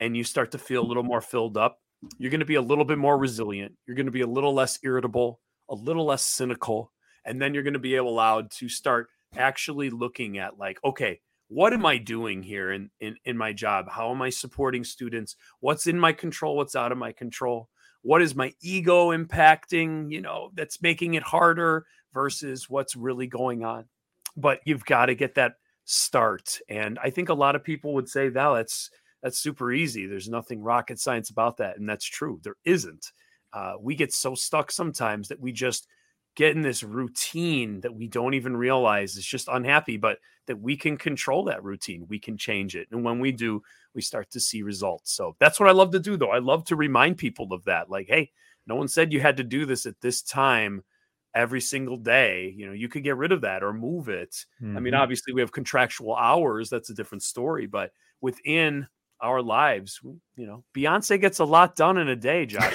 and 0.00 0.16
you 0.16 0.24
start 0.24 0.50
to 0.52 0.58
feel 0.58 0.82
a 0.82 0.86
little 0.86 1.02
more 1.02 1.20
filled 1.20 1.56
up, 1.56 1.80
you're 2.18 2.30
going 2.30 2.40
to 2.40 2.46
be 2.46 2.56
a 2.56 2.62
little 2.62 2.84
bit 2.84 2.98
more 2.98 3.18
resilient. 3.18 3.74
You're 3.86 3.96
going 3.96 4.06
to 4.06 4.12
be 4.12 4.20
a 4.20 4.26
little 4.26 4.52
less 4.52 4.78
irritable, 4.82 5.40
a 5.68 5.74
little 5.74 6.04
less 6.04 6.22
cynical, 6.22 6.92
and 7.24 7.40
then 7.40 7.54
you're 7.54 7.62
going 7.62 7.72
to 7.72 7.78
be 7.78 7.96
allowed 7.96 8.50
to 8.52 8.68
start 8.68 9.08
actually 9.36 9.90
looking 9.90 10.38
at 10.38 10.58
like 10.58 10.78
okay 10.84 11.20
what 11.48 11.72
am 11.72 11.84
i 11.84 11.98
doing 11.98 12.42
here 12.42 12.72
in, 12.72 12.90
in 13.00 13.16
in 13.24 13.36
my 13.36 13.52
job 13.52 13.86
how 13.90 14.10
am 14.10 14.22
i 14.22 14.30
supporting 14.30 14.82
students 14.84 15.36
what's 15.60 15.86
in 15.86 15.98
my 15.98 16.12
control 16.12 16.56
what's 16.56 16.76
out 16.76 16.92
of 16.92 16.98
my 16.98 17.12
control 17.12 17.68
what 18.02 18.22
is 18.22 18.34
my 18.34 18.52
ego 18.62 19.08
impacting 19.16 20.10
you 20.10 20.20
know 20.20 20.50
that's 20.54 20.82
making 20.82 21.14
it 21.14 21.22
harder 21.22 21.86
versus 22.12 22.68
what's 22.70 22.96
really 22.96 23.26
going 23.26 23.64
on. 23.64 23.84
But 24.36 24.60
you've 24.64 24.84
got 24.84 25.06
to 25.06 25.14
get 25.14 25.34
that 25.36 25.54
start 25.88 26.58
and 26.68 26.98
i 26.98 27.08
think 27.08 27.28
a 27.28 27.34
lot 27.34 27.54
of 27.54 27.62
people 27.62 27.94
would 27.94 28.08
say 28.08 28.28
that 28.28 28.52
that's 28.54 28.90
that's 29.22 29.38
super 29.38 29.72
easy. 29.72 30.06
There's 30.06 30.28
nothing 30.28 30.62
rocket 30.62 31.00
science 31.00 31.30
about 31.30 31.56
that 31.56 31.78
and 31.78 31.88
that's 31.88 32.04
true. 32.04 32.38
There 32.44 32.56
isn't. 32.64 33.10
Uh, 33.52 33.72
we 33.80 33.94
get 33.94 34.12
so 34.12 34.34
stuck 34.34 34.70
sometimes 34.70 35.28
that 35.28 35.40
we 35.40 35.52
just 35.52 35.88
get 36.36 36.54
in 36.54 36.62
this 36.62 36.82
routine 36.82 37.80
that 37.80 37.94
we 37.94 38.06
don't 38.06 38.34
even 38.34 38.56
realize 38.56 39.16
is 39.16 39.26
just 39.26 39.48
unhappy, 39.48 39.96
but 39.96 40.18
that 40.46 40.60
we 40.60 40.76
can 40.76 40.96
control 40.96 41.44
that 41.44 41.64
routine. 41.64 42.06
We 42.08 42.18
can 42.18 42.36
change 42.36 42.76
it. 42.76 42.86
And 42.92 43.02
when 43.02 43.18
we 43.18 43.32
do, 43.32 43.62
we 43.94 44.02
start 44.02 44.30
to 44.30 44.40
see 44.40 44.62
results. 44.62 45.12
So 45.12 45.34
that's 45.40 45.58
what 45.58 45.68
I 45.68 45.72
love 45.72 45.90
to 45.92 45.98
do, 45.98 46.16
though. 46.16 46.30
I 46.30 46.38
love 46.38 46.64
to 46.66 46.76
remind 46.76 47.16
people 47.16 47.52
of 47.52 47.64
that. 47.64 47.90
Like, 47.90 48.06
hey, 48.08 48.30
no 48.66 48.76
one 48.76 48.86
said 48.86 49.12
you 49.12 49.20
had 49.20 49.38
to 49.38 49.44
do 49.44 49.64
this 49.64 49.86
at 49.86 50.00
this 50.00 50.22
time 50.22 50.84
every 51.34 51.60
single 51.60 51.96
day. 51.96 52.54
You 52.56 52.66
know, 52.66 52.72
you 52.72 52.88
could 52.88 53.02
get 53.02 53.16
rid 53.16 53.32
of 53.32 53.40
that 53.40 53.64
or 53.64 53.72
move 53.72 54.08
it. 54.08 54.44
Mm-hmm. 54.62 54.76
I 54.76 54.80
mean, 54.80 54.92
mm-hmm. 54.92 55.02
obviously, 55.02 55.32
we 55.32 55.40
have 55.40 55.52
contractual 55.52 56.14
hours. 56.14 56.68
That's 56.68 56.90
a 56.90 56.94
different 56.94 57.22
story. 57.22 57.66
But 57.66 57.92
within 58.20 58.86
our 59.20 59.42
lives. 59.42 60.00
You 60.02 60.46
know, 60.46 60.64
Beyonce 60.76 61.20
gets 61.20 61.38
a 61.38 61.44
lot 61.44 61.76
done 61.76 61.98
in 61.98 62.08
a 62.08 62.16
day, 62.16 62.46
Josh. 62.46 62.74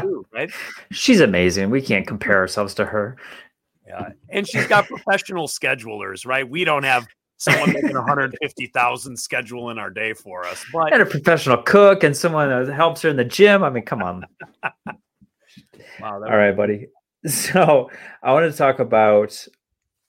too, 0.00 0.26
right? 0.34 0.50
She's 0.90 1.20
amazing. 1.20 1.70
We 1.70 1.82
can't 1.82 2.06
compare 2.06 2.38
ourselves 2.38 2.74
to 2.74 2.84
her. 2.84 3.16
Yeah, 3.86 4.10
and 4.28 4.46
she's 4.46 4.66
got 4.66 4.86
professional 4.86 5.48
schedulers, 5.48 6.24
right? 6.24 6.48
We 6.48 6.64
don't 6.64 6.84
have 6.84 7.06
someone 7.36 7.72
making 7.72 7.94
150,000 7.94 9.16
schedule 9.16 9.70
in 9.70 9.78
our 9.78 9.90
day 9.90 10.14
for 10.14 10.46
us. 10.46 10.64
But 10.72 10.92
and 10.92 11.02
a 11.02 11.06
professional 11.06 11.58
cook 11.58 12.04
and 12.04 12.16
someone 12.16 12.48
that 12.48 12.72
helps 12.72 13.02
her 13.02 13.08
in 13.08 13.16
the 13.16 13.24
gym. 13.24 13.64
I 13.64 13.70
mean, 13.70 13.84
come 13.84 14.02
on. 14.02 14.24
wow. 16.00 16.14
All 16.14 16.20
right, 16.20 16.56
buddy. 16.56 16.88
So 17.26 17.88
I 18.22 18.32
want 18.32 18.50
to 18.50 18.56
talk 18.56 18.80
about 18.80 19.46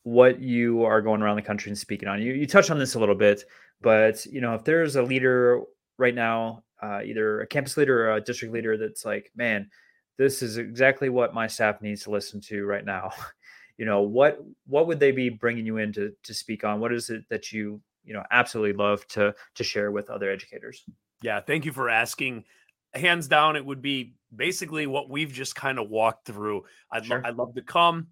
what 0.04 0.42
you 0.42 0.84
are 0.84 1.02
going 1.02 1.22
around 1.22 1.36
the 1.38 1.42
country 1.42 1.70
and 1.70 1.78
speaking 1.78 2.08
on. 2.10 2.22
You 2.22 2.34
you 2.34 2.48
touched 2.48 2.72
on 2.72 2.80
this 2.80 2.96
a 2.96 3.00
little 3.00 3.16
bit, 3.16 3.44
but 3.84 4.26
you 4.26 4.42
know, 4.42 4.56
if 4.56 4.64
there's 4.64 4.96
a 4.96 5.04
leader 5.04 5.62
right 6.00 6.16
now, 6.16 6.64
uh, 6.82 7.02
either 7.06 7.42
a 7.42 7.48
campus 7.48 7.78
leader 7.78 8.10
or 8.10 8.16
a 8.16 8.22
district 8.22 8.54
leader, 8.54 8.78
that's 8.78 9.06
like, 9.06 9.30
man, 9.36 9.70
this 10.18 10.42
is 10.42 10.58
exactly 10.58 11.10
what 11.10 11.34
my 11.34 11.46
staff 11.46 11.82
needs 11.82 12.04
to 12.04 12.10
listen 12.10 12.42
to 12.42 12.66
right 12.66 12.86
now. 12.86 13.12
you 13.78 13.86
know, 13.86 14.02
what 14.02 14.40
what 14.66 14.88
would 14.88 15.00
they 15.00 15.12
be 15.12 15.30
bringing 15.30 15.66
you 15.66 15.78
in 15.78 15.94
to 15.94 16.14
to 16.24 16.34
speak 16.34 16.64
on? 16.64 16.80
What 16.80 16.94
is 16.94 17.10
it 17.10 17.24
that 17.30 17.52
you 17.52 17.82
you 18.04 18.14
know 18.14 18.24
absolutely 18.32 18.74
love 18.74 19.06
to 19.10 19.36
to 19.56 19.64
share 19.64 19.92
with 19.92 20.10
other 20.10 20.32
educators? 20.32 20.84
Yeah, 21.22 21.40
thank 21.42 21.66
you 21.66 21.72
for 21.72 21.90
asking. 21.90 22.46
Hands 22.94 23.28
down, 23.28 23.56
it 23.56 23.66
would 23.66 23.82
be 23.82 24.14
basically 24.36 24.86
what 24.86 25.10
we've 25.10 25.34
just 25.34 25.56
kind 25.56 25.80
of 25.80 25.90
walked 25.90 26.28
through. 26.28 26.64
I'd, 26.92 27.06
sure. 27.06 27.18
lo- 27.18 27.24
I'd 27.28 27.36
love 27.36 27.56
to 27.56 27.64
come, 27.64 28.08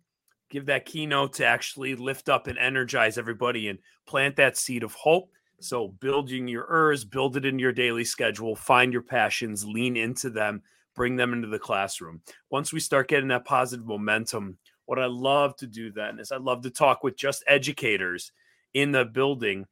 give 0.49 0.65
that 0.67 0.85
keynote 0.85 1.33
to 1.33 1.45
actually 1.45 1.93
lift 1.93 2.29
up 2.29 2.47
and 2.47 2.57
energize 2.57 3.19
everybody 3.19 3.67
and 3.67 3.77
plant 4.07 4.37
that 4.37 4.57
seed 4.57 4.81
of 4.81 4.93
hope 4.95 5.29
so 5.63 5.87
building 5.87 6.47
your 6.47 6.65
ERS, 6.71 7.03
build 7.03 7.37
it 7.37 7.45
into 7.45 7.61
your 7.61 7.71
daily 7.71 8.03
schedule, 8.03 8.55
find 8.55 8.91
your 8.91 9.01
passions, 9.01 9.65
lean 9.65 9.95
into 9.95 10.29
them, 10.29 10.61
bring 10.95 11.15
them 11.15 11.33
into 11.33 11.47
the 11.47 11.59
classroom. 11.59 12.21
Once 12.49 12.73
we 12.73 12.79
start 12.79 13.07
getting 13.07 13.29
that 13.29 13.45
positive 13.45 13.85
momentum, 13.85 14.57
what 14.85 14.99
I 14.99 15.05
love 15.05 15.55
to 15.57 15.67
do 15.67 15.91
then 15.91 16.19
is 16.19 16.31
I 16.31 16.37
love 16.37 16.63
to 16.63 16.69
talk 16.69 17.03
with 17.03 17.15
just 17.15 17.43
educators 17.47 18.31
in 18.73 18.91
the 18.91 19.05
building 19.05 19.65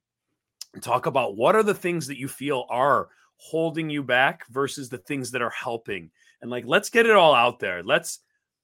and 0.74 0.84
talk 0.84 1.06
about 1.06 1.36
what 1.36 1.56
are 1.56 1.64
the 1.64 1.74
things 1.74 2.08
that 2.08 2.20
you 2.20 2.28
feel 2.28 2.66
are 2.70 3.10
holding 3.38 3.90
you 3.90 4.04
back 4.04 4.48
versus 4.50 4.90
the 4.90 4.98
things 4.98 5.32
that 5.32 5.42
are 5.42 5.50
helping. 5.50 6.12
And 6.42 6.52
like 6.52 6.66
let's 6.66 6.90
get 6.90 7.06
it 7.06 7.16
all 7.16 7.34
out 7.34 7.60
there. 7.60 7.84
Let's 7.84 8.20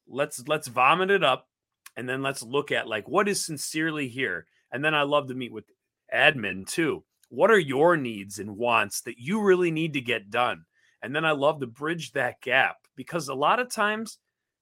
let's 0.07 0.47
let's 0.47 0.67
vomit 0.67 1.09
it 1.09 1.23
up 1.23 1.49
and 1.97 2.07
then 2.07 2.21
let's 2.21 2.43
look 2.43 2.71
at 2.71 2.87
like 2.87 3.07
what 3.07 3.27
is 3.27 3.45
sincerely 3.45 4.07
here. 4.07 4.45
And 4.71 4.83
then 4.83 4.93
I 4.93 5.03
love 5.03 5.27
to 5.27 5.33
meet 5.33 5.51
with 5.51 5.65
admin 6.13 6.67
too 6.67 7.03
what 7.35 7.51
are 7.51 7.59
your 7.59 7.97
needs 7.97 8.39
and 8.39 8.57
wants 8.57 9.01
that 9.01 9.17
you 9.17 9.41
really 9.41 9.71
need 9.71 9.93
to 9.93 10.01
get 10.01 10.29
done? 10.29 10.65
And 11.01 11.15
then 11.15 11.25
I 11.25 11.31
love 11.31 11.59
to 11.59 11.67
bridge 11.67 12.11
that 12.13 12.41
gap 12.41 12.77
because 12.95 13.27
a 13.27 13.35
lot 13.35 13.59
of 13.59 13.69
times 13.69 14.17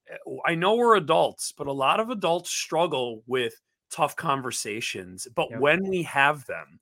eh, 0.09 0.15
I 0.45 0.55
know 0.55 0.75
we're 0.75 0.97
adults, 0.97 1.53
but 1.57 1.67
a 1.67 1.71
lot 1.71 1.99
of 1.99 2.09
adults 2.09 2.49
struggle 2.49 3.23
with 3.27 3.53
tough 3.91 4.15
conversations. 4.15 5.27
But 5.33 5.51
yep. 5.51 5.59
when 5.59 5.87
we 5.87 6.03
have 6.03 6.45
them, 6.45 6.79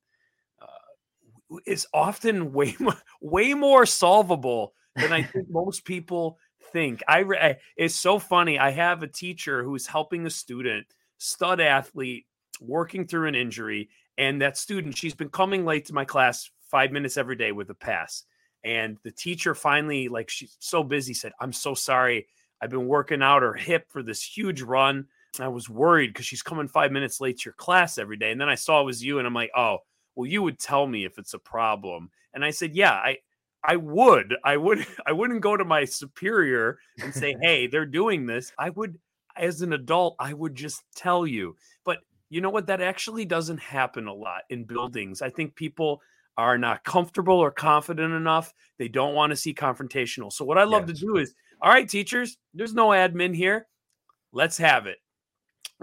uh, 0.61 1.57
it's 1.65 1.85
often 1.93 2.53
way 2.53 2.75
more, 2.79 2.97
way 3.21 3.53
more 3.53 3.85
solvable 3.85 4.73
than 4.95 5.11
I 5.11 5.23
think 5.23 5.47
most 5.49 5.85
people 5.85 6.39
think. 6.71 7.03
I, 7.07 7.19
I 7.19 7.57
it's 7.75 7.95
so 7.95 8.19
funny. 8.19 8.57
I 8.57 8.71
have 8.71 9.03
a 9.03 9.07
teacher 9.07 9.63
who's 9.63 9.87
helping 9.87 10.25
a 10.25 10.29
student, 10.29 10.87
stud 11.17 11.59
athlete, 11.59 12.25
working 12.59 13.07
through 13.07 13.27
an 13.27 13.35
injury, 13.35 13.89
and 14.17 14.41
that 14.41 14.57
student, 14.57 14.97
she's 14.97 15.15
been 15.15 15.29
coming 15.29 15.65
late 15.65 15.85
to 15.85 15.93
my 15.93 16.05
class 16.05 16.49
five 16.69 16.91
minutes 16.91 17.17
every 17.17 17.35
day 17.35 17.51
with 17.51 17.69
a 17.69 17.75
pass. 17.75 18.23
And 18.63 18.97
the 19.03 19.11
teacher 19.11 19.55
finally, 19.55 20.07
like, 20.07 20.29
she's 20.29 20.55
so 20.59 20.83
busy, 20.83 21.13
said, 21.13 21.31
I'm 21.39 21.53
so 21.53 21.73
sorry. 21.73 22.27
I've 22.61 22.69
been 22.69 22.87
working 22.87 23.23
out 23.23 23.41
her 23.41 23.53
hip 23.53 23.87
for 23.89 24.03
this 24.03 24.23
huge 24.23 24.61
run. 24.61 25.07
I 25.39 25.47
was 25.47 25.69
worried 25.69 26.07
because 26.07 26.25
she's 26.25 26.43
coming 26.43 26.67
five 26.67 26.91
minutes 26.91 27.19
late 27.19 27.39
to 27.39 27.45
your 27.45 27.53
class 27.53 27.97
every 27.97 28.17
day. 28.17 28.31
And 28.31 28.39
then 28.39 28.49
I 28.49 28.55
saw 28.55 28.81
it 28.81 28.85
was 28.85 29.03
you, 29.03 29.17
and 29.17 29.25
I'm 29.25 29.33
like, 29.33 29.51
oh, 29.55 29.79
well, 30.15 30.27
you 30.27 30.43
would 30.43 30.59
tell 30.59 30.85
me 30.85 31.05
if 31.05 31.17
it's 31.17 31.33
a 31.33 31.39
problem. 31.39 32.11
And 32.33 32.45
I 32.45 32.51
said, 32.51 32.75
yeah, 32.75 32.93
I, 32.93 33.17
I 33.63 33.77
would. 33.77 34.35
I 34.43 34.57
would. 34.57 34.85
I 35.05 35.11
wouldn't 35.11 35.41
go 35.41 35.57
to 35.57 35.65
my 35.65 35.85
superior 35.85 36.79
and 37.01 37.13
say, 37.13 37.35
hey, 37.41 37.67
they're 37.67 37.85
doing 37.85 38.25
this. 38.25 38.51
I 38.57 38.69
would, 38.69 38.99
as 39.35 39.61
an 39.61 39.73
adult, 39.73 40.15
I 40.19 40.33
would 40.33 40.55
just 40.55 40.83
tell 40.95 41.25
you. 41.25 41.55
But 41.83 41.99
you 42.31 42.39
know 42.39 42.49
what? 42.49 42.67
That 42.67 42.81
actually 42.81 43.25
doesn't 43.25 43.59
happen 43.59 44.07
a 44.07 44.13
lot 44.13 44.43
in 44.49 44.63
buildings. 44.63 45.21
I 45.21 45.29
think 45.29 45.53
people 45.53 46.01
are 46.37 46.57
not 46.57 46.85
comfortable 46.85 47.37
or 47.37 47.51
confident 47.51 48.13
enough. 48.13 48.53
They 48.79 48.87
don't 48.87 49.13
want 49.13 49.31
to 49.31 49.35
see 49.35 49.53
confrontational. 49.53 50.31
So, 50.31 50.45
what 50.45 50.57
I 50.57 50.63
love 50.63 50.85
to 50.85 50.93
do 50.93 51.17
is, 51.17 51.35
all 51.61 51.69
right, 51.69 51.87
teachers, 51.87 52.37
there's 52.53 52.73
no 52.73 52.87
admin 52.87 53.35
here. 53.35 53.67
Let's 54.31 54.57
have 54.57 54.87
it. 54.87 54.99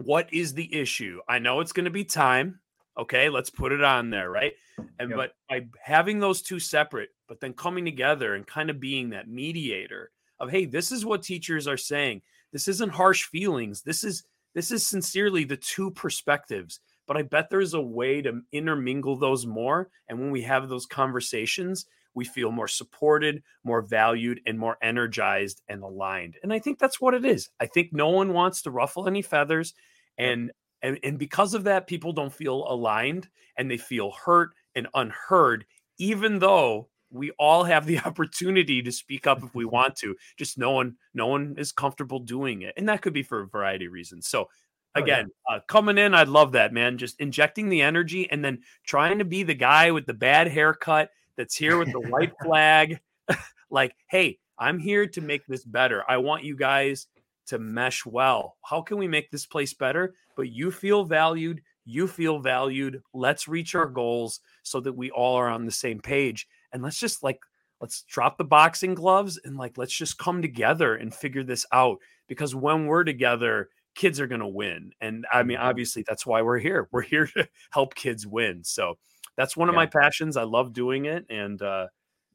What 0.02 0.32
is 0.32 0.54
the 0.54 0.74
issue? 0.74 1.20
I 1.28 1.38
know 1.38 1.60
it's 1.60 1.72
going 1.72 1.84
to 1.84 1.90
be 1.90 2.04
time. 2.04 2.60
Okay, 2.98 3.28
let's 3.28 3.50
put 3.50 3.70
it 3.70 3.84
on 3.84 4.08
there, 4.08 4.30
right? 4.30 4.54
And 4.98 5.10
yep. 5.10 5.16
but 5.16 5.32
by 5.50 5.66
having 5.82 6.18
those 6.18 6.40
two 6.40 6.58
separate, 6.58 7.10
but 7.28 7.40
then 7.40 7.52
coming 7.52 7.84
together 7.84 8.34
and 8.34 8.46
kind 8.46 8.70
of 8.70 8.80
being 8.80 9.10
that 9.10 9.28
mediator 9.28 10.10
of, 10.40 10.50
hey, 10.50 10.64
this 10.64 10.92
is 10.92 11.04
what 11.04 11.22
teachers 11.22 11.68
are 11.68 11.76
saying. 11.76 12.22
This 12.52 12.68
isn't 12.68 12.90
harsh 12.90 13.24
feelings. 13.24 13.82
This 13.82 14.02
is 14.02 14.24
this 14.58 14.72
is 14.72 14.84
sincerely 14.84 15.44
the 15.44 15.56
two 15.56 15.92
perspectives, 15.92 16.80
but 17.06 17.16
I 17.16 17.22
bet 17.22 17.48
there's 17.48 17.74
a 17.74 17.80
way 17.80 18.20
to 18.22 18.40
intermingle 18.50 19.16
those 19.16 19.46
more. 19.46 19.88
And 20.08 20.18
when 20.18 20.32
we 20.32 20.42
have 20.42 20.68
those 20.68 20.84
conversations, 20.84 21.86
we 22.12 22.24
feel 22.24 22.50
more 22.50 22.66
supported, 22.66 23.44
more 23.62 23.82
valued, 23.82 24.40
and 24.46 24.58
more 24.58 24.76
energized 24.82 25.62
and 25.68 25.84
aligned. 25.84 26.38
And 26.42 26.52
I 26.52 26.58
think 26.58 26.80
that's 26.80 27.00
what 27.00 27.14
it 27.14 27.24
is. 27.24 27.50
I 27.60 27.66
think 27.66 27.92
no 27.92 28.08
one 28.08 28.32
wants 28.32 28.62
to 28.62 28.72
ruffle 28.72 29.06
any 29.06 29.22
feathers. 29.22 29.74
And 30.18 30.50
and, 30.82 30.98
and 31.04 31.20
because 31.20 31.54
of 31.54 31.64
that, 31.64 31.86
people 31.86 32.12
don't 32.12 32.32
feel 32.32 32.64
aligned 32.68 33.28
and 33.56 33.70
they 33.70 33.78
feel 33.78 34.10
hurt 34.10 34.50
and 34.74 34.88
unheard, 34.92 35.66
even 35.98 36.40
though 36.40 36.88
we 37.10 37.30
all 37.32 37.64
have 37.64 37.86
the 37.86 37.98
opportunity 38.04 38.82
to 38.82 38.92
speak 38.92 39.26
up 39.26 39.42
if 39.42 39.54
we 39.54 39.64
want 39.64 39.96
to. 39.96 40.16
Just 40.36 40.58
no 40.58 40.72
one, 40.72 40.96
no 41.14 41.26
one 41.26 41.54
is 41.58 41.72
comfortable 41.72 42.18
doing 42.20 42.62
it, 42.62 42.74
and 42.76 42.88
that 42.88 43.02
could 43.02 43.12
be 43.12 43.22
for 43.22 43.40
a 43.40 43.46
variety 43.46 43.86
of 43.86 43.92
reasons. 43.92 44.28
So, 44.28 44.48
again, 44.94 45.26
oh, 45.28 45.52
yeah. 45.52 45.56
uh, 45.56 45.60
coming 45.66 45.98
in, 45.98 46.14
I 46.14 46.24
love 46.24 46.52
that 46.52 46.72
man. 46.72 46.98
Just 46.98 47.20
injecting 47.20 47.68
the 47.68 47.82
energy, 47.82 48.30
and 48.30 48.44
then 48.44 48.60
trying 48.84 49.18
to 49.18 49.24
be 49.24 49.42
the 49.42 49.54
guy 49.54 49.90
with 49.90 50.06
the 50.06 50.14
bad 50.14 50.48
haircut 50.48 51.10
that's 51.36 51.56
here 51.56 51.78
with 51.78 51.92
the 51.92 52.00
white 52.00 52.32
flag. 52.44 53.00
like, 53.70 53.94
hey, 54.08 54.38
I'm 54.58 54.78
here 54.78 55.06
to 55.06 55.20
make 55.20 55.46
this 55.46 55.64
better. 55.64 56.04
I 56.08 56.18
want 56.18 56.44
you 56.44 56.56
guys 56.56 57.06
to 57.46 57.58
mesh 57.58 58.04
well. 58.04 58.56
How 58.62 58.82
can 58.82 58.98
we 58.98 59.08
make 59.08 59.30
this 59.30 59.46
place 59.46 59.72
better? 59.72 60.14
But 60.36 60.50
you 60.50 60.70
feel 60.70 61.04
valued. 61.04 61.62
You 61.84 62.06
feel 62.06 62.40
valued. 62.40 63.02
Let's 63.14 63.48
reach 63.48 63.74
our 63.74 63.86
goals 63.86 64.40
so 64.62 64.80
that 64.80 64.92
we 64.92 65.10
all 65.10 65.36
are 65.36 65.48
on 65.48 65.64
the 65.64 65.72
same 65.72 66.00
page 66.00 66.46
and 66.72 66.82
let's 66.82 66.98
just 66.98 67.22
like 67.22 67.38
let's 67.80 68.02
drop 68.02 68.38
the 68.38 68.44
boxing 68.44 68.94
gloves 68.94 69.38
and 69.44 69.56
like 69.56 69.78
let's 69.78 69.94
just 69.94 70.18
come 70.18 70.42
together 70.42 70.94
and 70.94 71.14
figure 71.14 71.44
this 71.44 71.66
out 71.72 71.98
because 72.26 72.54
when 72.54 72.86
we're 72.86 73.04
together 73.04 73.68
kids 73.94 74.20
are 74.20 74.26
going 74.26 74.40
to 74.40 74.46
win 74.46 74.92
and 75.00 75.26
i 75.32 75.42
mean 75.42 75.56
mm-hmm. 75.56 75.66
obviously 75.66 76.04
that's 76.06 76.26
why 76.26 76.42
we're 76.42 76.58
here 76.58 76.88
we're 76.92 77.02
here 77.02 77.26
to 77.26 77.48
help 77.70 77.94
kids 77.94 78.26
win 78.26 78.62
so 78.62 78.96
that's 79.36 79.56
one 79.56 79.68
of 79.68 79.74
yeah. 79.74 79.80
my 79.80 79.86
passions 79.86 80.36
i 80.36 80.42
love 80.42 80.72
doing 80.72 81.06
it 81.06 81.24
and 81.30 81.62
uh 81.62 81.86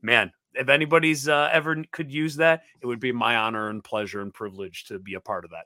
man 0.02 0.32
if 0.56 0.70
anybody's 0.70 1.28
uh, 1.28 1.50
ever 1.52 1.84
could 1.92 2.12
use 2.12 2.36
that 2.36 2.62
it 2.82 2.86
would 2.86 3.00
be 3.00 3.12
my 3.12 3.38
honor 3.38 3.70
and 3.70 3.84
pleasure 3.84 4.22
and 4.22 4.34
privilege 4.34 4.86
to 4.86 5.00
be 5.00 5.16
a 5.16 5.20
part 5.20 5.46
of 5.46 5.52
that 5.52 5.66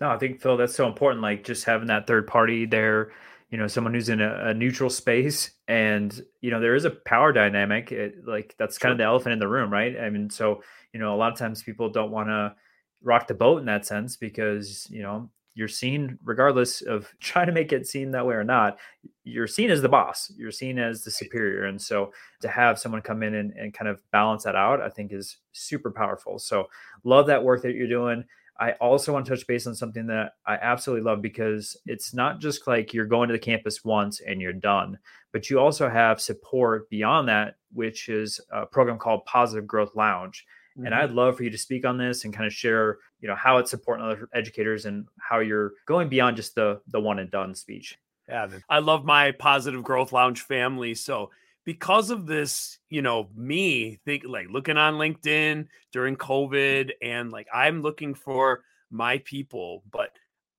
no 0.00 0.10
i 0.10 0.18
think 0.18 0.40
phil 0.40 0.56
that's 0.56 0.74
so 0.74 0.86
important 0.86 1.22
like 1.22 1.42
just 1.42 1.64
having 1.64 1.88
that 1.88 2.06
third 2.06 2.26
party 2.26 2.66
there 2.66 3.10
you 3.54 3.60
know 3.60 3.68
someone 3.68 3.94
who's 3.94 4.08
in 4.08 4.20
a, 4.20 4.48
a, 4.48 4.52
neutral 4.52 4.90
space 4.90 5.52
and 5.68 6.24
you 6.40 6.50
know 6.50 6.58
there 6.58 6.74
is 6.74 6.84
a 6.84 6.90
power 6.90 7.32
dynamic 7.32 7.92
it, 7.92 8.26
like 8.26 8.52
that's 8.58 8.78
kind 8.78 8.90
of 8.90 8.98
the 8.98 9.04
elephant 9.04 9.32
in 9.32 9.38
the 9.38 9.46
room 9.46 9.72
right? 9.72 9.96
I 9.96 10.10
mean 10.10 10.28
so 10.28 10.60
you 10.92 10.98
know 10.98 11.14
a 11.14 11.16
lot 11.16 11.30
of 11.30 11.38
times 11.38 11.62
people 11.62 11.88
don't 11.88 12.10
want 12.10 12.30
to 12.30 12.52
rock 13.00 13.28
the 13.28 13.34
boat 13.34 13.60
in 13.60 13.66
that 13.66 13.86
sense 13.86 14.16
because 14.16 14.88
you 14.90 15.02
know 15.02 15.30
you're 15.54 15.68
seen 15.68 16.18
regardless 16.24 16.82
of 16.82 17.14
trying 17.20 17.46
to 17.46 17.52
make 17.52 17.72
it 17.72 17.86
seem 17.86 18.10
that 18.10 18.26
way 18.26 18.34
or 18.34 18.42
not 18.42 18.76
you're 19.22 19.46
seen 19.46 19.70
as 19.70 19.80
the 19.80 19.88
boss 19.88 20.32
you're 20.36 20.50
seen 20.50 20.76
as 20.76 21.04
the 21.04 21.10
superior. 21.12 21.66
And 21.66 21.80
so 21.80 22.12
to 22.40 22.48
have 22.48 22.80
someone 22.80 23.02
come 23.02 23.22
in 23.22 23.36
and, 23.36 23.52
and 23.52 23.72
kind 23.72 23.86
of 23.86 24.02
balance 24.10 24.42
that 24.42 24.56
out 24.56 24.80
i 24.80 24.88
think 24.88 25.12
is 25.12 25.36
super 25.52 25.92
powerful. 25.92 26.40
So 26.40 26.66
love 27.04 27.28
that 27.28 27.44
work 27.44 27.62
that 27.62 27.76
you're 27.76 27.86
doing 27.86 28.24
I 28.58 28.72
also 28.72 29.12
want 29.12 29.26
to 29.26 29.34
touch 29.34 29.46
base 29.46 29.66
on 29.66 29.74
something 29.74 30.06
that 30.06 30.34
I 30.46 30.54
absolutely 30.54 31.04
love 31.04 31.20
because 31.20 31.76
it's 31.86 32.14
not 32.14 32.40
just 32.40 32.66
like 32.66 32.94
you're 32.94 33.06
going 33.06 33.28
to 33.28 33.32
the 33.32 33.38
campus 33.38 33.84
once 33.84 34.20
and 34.20 34.40
you're 34.40 34.52
done, 34.52 34.98
but 35.32 35.50
you 35.50 35.58
also 35.58 35.88
have 35.88 36.20
support 36.20 36.88
beyond 36.88 37.28
that, 37.28 37.56
which 37.72 38.08
is 38.08 38.40
a 38.52 38.64
program 38.64 38.98
called 38.98 39.24
Positive 39.24 39.66
Growth 39.66 39.96
Lounge. 39.96 40.46
Mm-hmm. 40.76 40.86
And 40.86 40.94
I'd 40.94 41.10
love 41.10 41.36
for 41.36 41.42
you 41.42 41.50
to 41.50 41.58
speak 41.58 41.84
on 41.84 41.98
this 41.98 42.24
and 42.24 42.32
kind 42.32 42.46
of 42.46 42.52
share, 42.52 42.98
you 43.20 43.28
know, 43.28 43.34
how 43.34 43.58
it's 43.58 43.70
supporting 43.70 44.04
other 44.04 44.28
educators 44.32 44.86
and 44.86 45.06
how 45.20 45.40
you're 45.40 45.72
going 45.86 46.08
beyond 46.08 46.36
just 46.36 46.54
the 46.54 46.80
the 46.88 47.00
one 47.00 47.18
and 47.18 47.30
done 47.30 47.54
speech. 47.54 47.98
Yeah, 48.28 48.48
I 48.68 48.78
love 48.78 49.04
my 49.04 49.32
Positive 49.32 49.82
Growth 49.82 50.12
Lounge 50.12 50.40
family. 50.40 50.94
So 50.94 51.30
because 51.64 52.10
of 52.10 52.26
this, 52.26 52.78
you 52.90 53.02
know, 53.02 53.28
me 53.34 53.98
think 54.04 54.24
like 54.26 54.46
looking 54.50 54.76
on 54.76 54.94
LinkedIn 54.94 55.66
during 55.92 56.16
mm. 56.16 56.20
COVID 56.20 56.90
and 57.02 57.32
like 57.32 57.46
I'm 57.52 57.82
looking 57.82 58.14
for 58.14 58.62
my 58.90 59.18
people, 59.18 59.82
but 59.90 60.10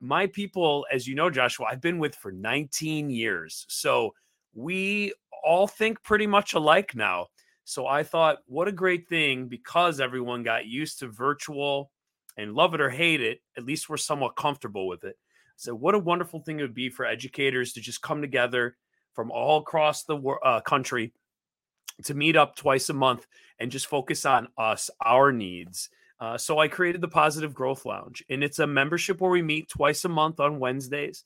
my 0.01 0.27
people, 0.27 0.85
as 0.91 1.07
you 1.07 1.15
know, 1.15 1.29
Joshua, 1.29 1.67
I've 1.69 1.81
been 1.81 1.99
with 1.99 2.15
for 2.15 2.31
19 2.31 3.09
years. 3.09 3.65
So 3.69 4.13
we 4.53 5.13
all 5.43 5.67
think 5.67 6.03
pretty 6.03 6.27
much 6.27 6.53
alike 6.53 6.95
now. 6.95 7.27
So 7.63 7.87
I 7.87 8.03
thought, 8.03 8.39
what 8.45 8.67
a 8.67 8.71
great 8.71 9.07
thing 9.07 9.47
because 9.47 9.99
everyone 9.99 10.43
got 10.43 10.67
used 10.67 10.99
to 10.99 11.07
virtual 11.07 11.91
and 12.37 12.53
love 12.53 12.73
it 12.73 12.81
or 12.81 12.89
hate 12.89 13.21
it. 13.21 13.39
At 13.57 13.65
least 13.65 13.89
we're 13.89 13.97
somewhat 13.97 14.35
comfortable 14.35 14.87
with 14.87 15.03
it. 15.03 15.17
So, 15.57 15.73
what 15.73 15.95
a 15.95 15.99
wonderful 15.99 16.41
thing 16.41 16.59
it 16.59 16.63
would 16.63 16.75
be 16.75 16.89
for 16.89 17.05
educators 17.05 17.73
to 17.73 17.81
just 17.81 18.01
come 18.01 18.21
together 18.21 18.75
from 19.15 19.31
all 19.31 19.59
across 19.59 20.03
the 20.03 20.17
uh, 20.43 20.61
country 20.61 21.13
to 22.03 22.13
meet 22.13 22.35
up 22.35 22.55
twice 22.55 22.89
a 22.89 22.93
month 22.93 23.25
and 23.59 23.71
just 23.71 23.87
focus 23.87 24.25
on 24.25 24.49
us, 24.57 24.89
our 25.03 25.31
needs. 25.31 25.89
Uh, 26.19 26.37
so 26.37 26.59
I 26.59 26.67
created 26.67 27.01
the 27.01 27.07
Positive 27.07 27.53
Growth 27.53 27.85
Lounge, 27.85 28.23
and 28.29 28.43
it's 28.43 28.59
a 28.59 28.67
membership 28.67 29.19
where 29.19 29.31
we 29.31 29.41
meet 29.41 29.69
twice 29.69 30.05
a 30.05 30.09
month 30.09 30.39
on 30.39 30.59
Wednesdays. 30.59 31.23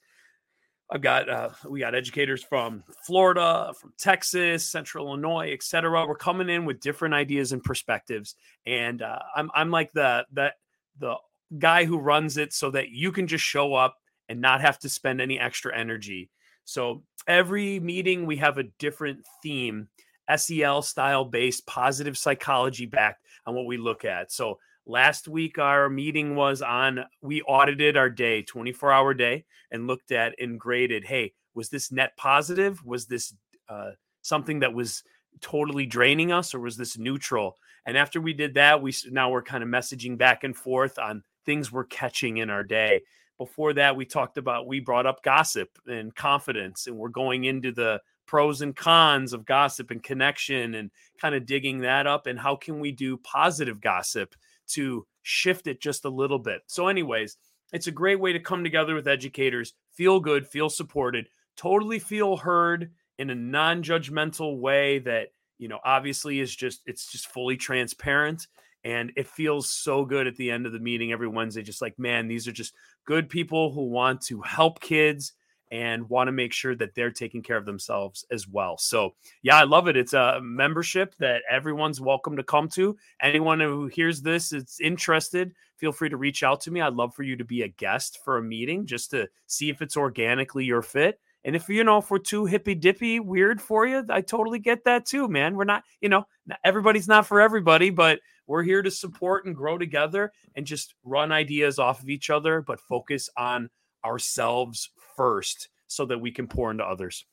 I've 0.91 1.01
got 1.01 1.29
uh, 1.29 1.49
we 1.67 1.81
got 1.81 1.93
educators 1.93 2.43
from 2.43 2.83
Florida, 3.05 3.73
from 3.79 3.93
Texas, 3.99 4.67
Central 4.67 5.07
Illinois, 5.07 5.53
etc. 5.53 6.07
We're 6.07 6.15
coming 6.15 6.49
in 6.49 6.65
with 6.65 6.79
different 6.79 7.13
ideas 7.13 7.51
and 7.51 7.63
perspectives, 7.63 8.35
and 8.65 9.03
uh, 9.03 9.19
I'm 9.35 9.51
I'm 9.53 9.69
like 9.69 9.91
the 9.93 10.25
that 10.33 10.55
the 10.97 11.17
guy 11.59 11.85
who 11.85 11.99
runs 11.99 12.37
it 12.37 12.53
so 12.53 12.71
that 12.71 12.89
you 12.89 13.11
can 13.11 13.27
just 13.27 13.43
show 13.43 13.75
up 13.75 13.97
and 14.27 14.41
not 14.41 14.61
have 14.61 14.79
to 14.79 14.89
spend 14.89 15.21
any 15.21 15.39
extra 15.39 15.77
energy 15.77 16.31
so 16.69 17.01
every 17.27 17.79
meeting 17.79 18.27
we 18.27 18.37
have 18.37 18.59
a 18.59 18.69
different 18.77 19.25
theme, 19.41 19.87
SEL 20.35 20.83
style 20.83 21.25
based, 21.25 21.65
positive 21.65 22.15
psychology 22.15 22.85
backed 22.85 23.25
on 23.47 23.55
what 23.55 23.65
we 23.65 23.77
look 23.77 24.05
at. 24.05 24.31
So 24.31 24.59
last 24.85 25.27
week 25.27 25.57
our 25.57 25.89
meeting 25.89 26.35
was 26.35 26.61
on 26.61 27.05
we 27.23 27.41
audited 27.41 27.97
our 27.97 28.09
day, 28.09 28.43
24 28.43 28.91
hour 28.91 29.13
day, 29.15 29.45
and 29.71 29.87
looked 29.87 30.11
at 30.11 30.35
and 30.39 30.59
graded. 30.59 31.05
Hey, 31.05 31.33
was 31.55 31.69
this 31.69 31.91
net 31.91 32.15
positive? 32.17 32.85
Was 32.85 33.07
this 33.07 33.33
uh, 33.67 33.91
something 34.21 34.59
that 34.59 34.73
was 34.73 35.03
totally 35.41 35.87
draining 35.87 36.31
us, 36.31 36.53
or 36.53 36.59
was 36.59 36.77
this 36.77 36.99
neutral? 36.99 37.57
And 37.87 37.97
after 37.97 38.21
we 38.21 38.33
did 38.33 38.53
that, 38.53 38.79
we 38.79 38.93
now 39.09 39.31
we're 39.31 39.41
kind 39.41 39.63
of 39.63 39.69
messaging 39.69 40.19
back 40.19 40.43
and 40.43 40.55
forth 40.55 40.99
on 40.99 41.23
things 41.47 41.71
we're 41.71 41.85
catching 41.85 42.37
in 42.37 42.51
our 42.51 42.63
day 42.63 43.01
before 43.39 43.73
that 43.73 43.95
we 43.95 44.05
talked 44.05 44.37
about 44.37 44.67
we 44.67 44.79
brought 44.79 45.07
up 45.07 45.23
gossip 45.23 45.69
and 45.87 46.13
confidence 46.13 46.85
and 46.85 46.95
we're 46.95 47.09
going 47.09 47.45
into 47.45 47.71
the 47.71 47.99
pros 48.27 48.61
and 48.61 48.75
cons 48.75 49.33
of 49.33 49.45
gossip 49.45 49.89
and 49.89 50.03
connection 50.03 50.75
and 50.75 50.91
kind 51.19 51.33
of 51.33 51.47
digging 51.47 51.79
that 51.79 52.05
up 52.05 52.27
and 52.27 52.37
how 52.37 52.55
can 52.55 52.79
we 52.79 52.91
do 52.91 53.17
positive 53.17 53.81
gossip 53.81 54.35
to 54.67 55.07
shift 55.23 55.65
it 55.65 55.81
just 55.81 56.05
a 56.05 56.09
little 56.09 56.37
bit. 56.37 56.61
So 56.67 56.87
anyways 56.87 57.37
it's 57.73 57.87
a 57.87 57.91
great 57.91 58.19
way 58.19 58.33
to 58.33 58.39
come 58.39 58.63
together 58.63 58.93
with 58.93 59.07
educators 59.07 59.73
feel 59.93 60.19
good 60.19 60.45
feel 60.45 60.69
supported 60.69 61.27
totally 61.55 61.99
feel 61.99 62.37
heard 62.37 62.91
in 63.17 63.29
a 63.29 63.35
non-judgmental 63.35 64.59
way 64.59 64.99
that 64.99 65.29
you 65.57 65.67
know 65.67 65.79
obviously 65.83 66.39
is 66.39 66.55
just 66.55 66.81
it's 66.85 67.11
just 67.11 67.27
fully 67.27 67.57
transparent 67.57 68.47
and 68.83 69.11
it 69.15 69.27
feels 69.27 69.69
so 69.69 70.05
good 70.05 70.27
at 70.27 70.35
the 70.35 70.51
end 70.51 70.65
of 70.65 70.71
the 70.71 70.79
meeting 70.79 71.11
every 71.11 71.27
Wednesday. 71.27 71.61
Just 71.61 71.81
like, 71.81 71.97
man, 71.99 72.27
these 72.27 72.47
are 72.47 72.51
just 72.51 72.73
good 73.05 73.29
people 73.29 73.71
who 73.71 73.89
want 73.89 74.21
to 74.21 74.41
help 74.41 74.79
kids 74.79 75.33
and 75.71 76.09
want 76.09 76.27
to 76.27 76.31
make 76.31 76.51
sure 76.51 76.75
that 76.75 76.95
they're 76.95 77.11
taking 77.11 77.43
care 77.43 77.57
of 77.57 77.65
themselves 77.65 78.25
as 78.31 78.47
well. 78.47 78.77
So, 78.77 79.13
yeah, 79.43 79.57
I 79.57 79.63
love 79.63 79.87
it. 79.87 79.97
It's 79.97 80.13
a 80.13 80.39
membership 80.41 81.15
that 81.19 81.43
everyone's 81.49 82.01
welcome 82.01 82.35
to 82.37 82.43
come 82.43 82.67
to. 82.69 82.97
Anyone 83.21 83.59
who 83.59 83.87
hears 83.87 84.21
this 84.21 84.51
is 84.51 84.77
interested, 84.81 85.53
feel 85.77 85.91
free 85.91 86.09
to 86.09 86.17
reach 86.17 86.41
out 86.43 86.61
to 86.61 86.71
me. 86.71 86.81
I'd 86.81 86.93
love 86.93 87.13
for 87.13 87.23
you 87.23 87.35
to 87.35 87.45
be 87.45 87.61
a 87.61 87.67
guest 87.67 88.19
for 88.23 88.37
a 88.37 88.43
meeting 88.43 88.85
just 88.85 89.11
to 89.11 89.27
see 89.45 89.69
if 89.69 89.81
it's 89.81 89.97
organically 89.97 90.65
your 90.65 90.81
fit. 90.81 91.19
And 91.45 91.55
if 91.55 91.69
you 91.69 91.83
know, 91.83 91.99
if 91.99 92.11
we're 92.11 92.19
too 92.19 92.45
hippy 92.45 92.75
dippy 92.75 93.19
weird 93.19 93.61
for 93.61 93.85
you, 93.85 94.03
I 94.09 94.21
totally 94.21 94.59
get 94.59 94.83
that 94.83 95.05
too, 95.05 95.27
man. 95.27 95.55
We're 95.55 95.63
not, 95.63 95.83
you 96.01 96.09
know, 96.09 96.25
everybody's 96.65 97.07
not 97.07 97.27
for 97.27 97.39
everybody, 97.39 97.91
but 97.91 98.19
we're 98.49 98.63
here 98.63 98.81
to 98.81 98.89
support 98.89 99.45
and 99.45 99.55
grow 99.55 99.77
together 99.77 100.33
and 100.55 100.65
just 100.65 100.95
run 101.03 101.31
ideas 101.31 101.77
off 101.77 102.01
of 102.01 102.09
each 102.09 102.31
other, 102.31 102.61
but 102.61 102.79
focus 102.79 103.29
on 103.37 103.69
ourselves 104.03 104.89
first 105.15 105.69
so 105.85 106.03
that 106.07 106.19
we 106.19 106.31
can 106.31 106.47
pour 106.47 106.71
into 106.71 106.83
others. 106.83 107.25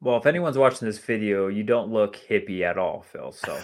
Well, 0.00 0.16
if 0.16 0.26
anyone's 0.26 0.58
watching 0.58 0.86
this 0.86 0.98
video, 0.98 1.46
you 1.46 1.62
don't 1.62 1.92
look 1.92 2.16
hippie 2.28 2.62
at 2.62 2.76
all, 2.76 3.02
Phil. 3.02 3.30
So 3.30 3.56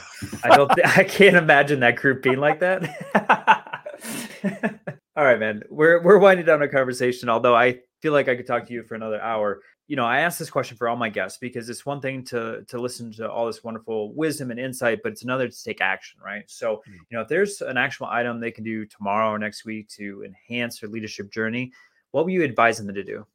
I 0.44 0.56
don't, 0.56 0.70
th- 0.70 0.86
I 0.96 1.02
can't 1.02 1.36
imagine 1.36 1.80
that 1.80 1.96
group 1.96 2.22
being 2.22 2.38
like 2.38 2.60
that. 2.60 2.84
all 5.16 5.24
right, 5.24 5.38
man. 5.38 5.62
We're 5.70 6.00
we're 6.00 6.18
winding 6.18 6.46
down 6.46 6.62
our 6.62 6.68
conversation. 6.68 7.28
Although 7.28 7.56
I 7.56 7.80
feel 8.04 8.12
like 8.12 8.28
I 8.28 8.36
could 8.36 8.46
talk 8.46 8.66
to 8.66 8.72
you 8.72 8.82
for 8.82 8.94
another 8.94 9.20
hour 9.20 9.60
you 9.86 9.96
know, 9.96 10.04
I 10.04 10.20
ask 10.20 10.38
this 10.38 10.50
question 10.50 10.76
for 10.76 10.88
all 10.88 10.96
my 10.96 11.10
guests 11.10 11.38
because 11.38 11.68
it's 11.68 11.84
one 11.84 12.00
thing 12.00 12.24
to 12.26 12.64
to 12.68 12.80
listen 12.80 13.12
to 13.12 13.30
all 13.30 13.46
this 13.46 13.62
wonderful 13.62 14.14
wisdom 14.14 14.50
and 14.50 14.58
insight, 14.58 15.00
but 15.02 15.12
it's 15.12 15.24
another 15.24 15.48
to 15.48 15.64
take 15.64 15.80
action, 15.80 16.18
right? 16.24 16.44
So, 16.46 16.76
mm. 16.88 16.94
you 17.10 17.16
know, 17.16 17.20
if 17.20 17.28
there's 17.28 17.60
an 17.60 17.76
actual 17.76 18.06
item 18.06 18.40
they 18.40 18.50
can 18.50 18.64
do 18.64 18.86
tomorrow 18.86 19.30
or 19.30 19.38
next 19.38 19.64
week 19.64 19.88
to 19.90 20.24
enhance 20.24 20.80
their 20.80 20.88
leadership 20.88 21.30
journey, 21.30 21.72
what 22.12 22.24
would 22.24 22.32
you 22.32 22.42
advise 22.42 22.78
them 22.78 22.94
to 22.94 23.04
do? 23.04 23.26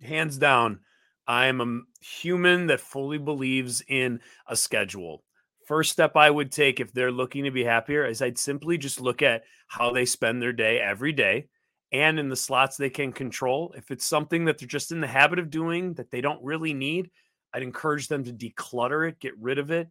Hands 0.00 0.36
down, 0.36 0.80
I 1.26 1.46
am 1.46 1.60
a 1.60 2.04
human 2.04 2.68
that 2.68 2.80
fully 2.80 3.18
believes 3.18 3.82
in 3.88 4.20
a 4.46 4.54
schedule. 4.54 5.24
First 5.66 5.90
step 5.90 6.16
I 6.16 6.30
would 6.30 6.52
take 6.52 6.78
if 6.78 6.92
they're 6.92 7.10
looking 7.10 7.44
to 7.44 7.50
be 7.50 7.64
happier 7.64 8.04
is 8.04 8.22
I'd 8.22 8.38
simply 8.38 8.78
just 8.78 9.00
look 9.00 9.20
at 9.22 9.42
how 9.66 9.90
they 9.90 10.04
spend 10.04 10.40
their 10.40 10.52
day 10.52 10.78
every 10.78 11.12
day 11.12 11.48
and 11.92 12.18
in 12.18 12.28
the 12.28 12.36
slots 12.36 12.76
they 12.76 12.90
can 12.90 13.12
control. 13.12 13.74
If 13.76 13.90
it's 13.90 14.06
something 14.06 14.46
that 14.46 14.58
they're 14.58 14.68
just 14.68 14.92
in 14.92 15.00
the 15.00 15.06
habit 15.06 15.38
of 15.38 15.50
doing 15.50 15.94
that 15.94 16.10
they 16.10 16.20
don't 16.20 16.42
really 16.42 16.74
need, 16.74 17.10
I'd 17.52 17.62
encourage 17.62 18.08
them 18.08 18.24
to 18.24 18.32
declutter 18.32 19.08
it, 19.08 19.20
get 19.20 19.38
rid 19.38 19.58
of 19.58 19.70
it, 19.70 19.88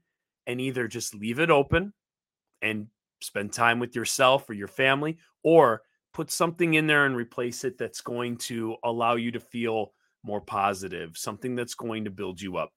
and 0.47 0.59
either 0.59 0.87
just 0.87 1.13
leave 1.13 1.39
it 1.39 1.51
open 1.51 1.93
and 2.61 2.87
spend 3.21 3.53
time 3.53 3.79
with 3.79 3.95
yourself 3.95 4.49
or 4.49 4.53
your 4.53 4.67
family, 4.67 5.17
or 5.43 5.83
put 6.13 6.31
something 6.31 6.73
in 6.73 6.87
there 6.87 7.05
and 7.05 7.15
replace 7.15 7.63
it 7.63 7.77
that's 7.77 8.01
going 8.01 8.37
to 8.37 8.75
allow 8.83 9.15
you 9.15 9.31
to 9.31 9.39
feel 9.39 9.93
more 10.23 10.41
positive, 10.41 11.17
something 11.17 11.55
that's 11.55 11.75
going 11.75 12.05
to 12.05 12.11
build 12.11 12.41
you 12.41 12.57
up. 12.57 12.73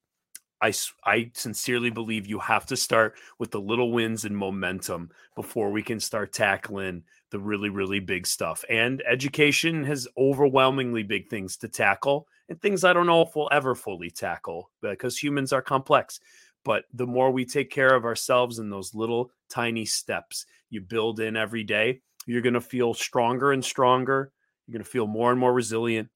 I, 0.60 0.72
I 1.04 1.30
sincerely 1.34 1.90
believe 1.90 2.26
you 2.26 2.38
have 2.38 2.64
to 2.66 2.76
start 2.76 3.16
with 3.38 3.50
the 3.50 3.60
little 3.60 3.92
wins 3.92 4.24
and 4.24 4.36
momentum 4.36 5.10
before 5.34 5.70
we 5.70 5.82
can 5.82 6.00
start 6.00 6.32
tackling 6.32 7.02
the 7.34 7.40
really, 7.40 7.68
really 7.68 7.98
big 7.98 8.28
stuff. 8.28 8.64
And 8.70 9.02
education 9.10 9.82
has 9.86 10.06
overwhelmingly 10.16 11.02
big 11.02 11.28
things 11.28 11.56
to 11.58 11.68
tackle 11.68 12.28
and 12.48 12.62
things 12.62 12.84
I 12.84 12.92
don't 12.92 13.08
know 13.08 13.22
if 13.22 13.34
we'll 13.34 13.48
ever 13.50 13.74
fully 13.74 14.08
tackle 14.08 14.70
because 14.80 15.18
humans 15.18 15.52
are 15.52 15.60
complex. 15.60 16.20
But 16.64 16.84
the 16.92 17.08
more 17.08 17.32
we 17.32 17.44
take 17.44 17.70
care 17.70 17.92
of 17.92 18.04
ourselves 18.04 18.60
in 18.60 18.70
those 18.70 18.94
little 18.94 19.32
tiny 19.50 19.84
steps 19.84 20.46
you 20.70 20.80
build 20.80 21.18
in 21.18 21.36
every 21.36 21.64
day, 21.64 22.02
you're 22.24 22.40
going 22.40 22.54
to 22.54 22.60
feel 22.60 22.94
stronger 22.94 23.50
and 23.50 23.64
stronger. 23.64 24.30
You're 24.68 24.74
going 24.74 24.84
to 24.84 24.90
feel 24.90 25.08
more 25.08 25.32
and 25.32 25.40
more 25.40 25.52
resilient, 25.52 26.10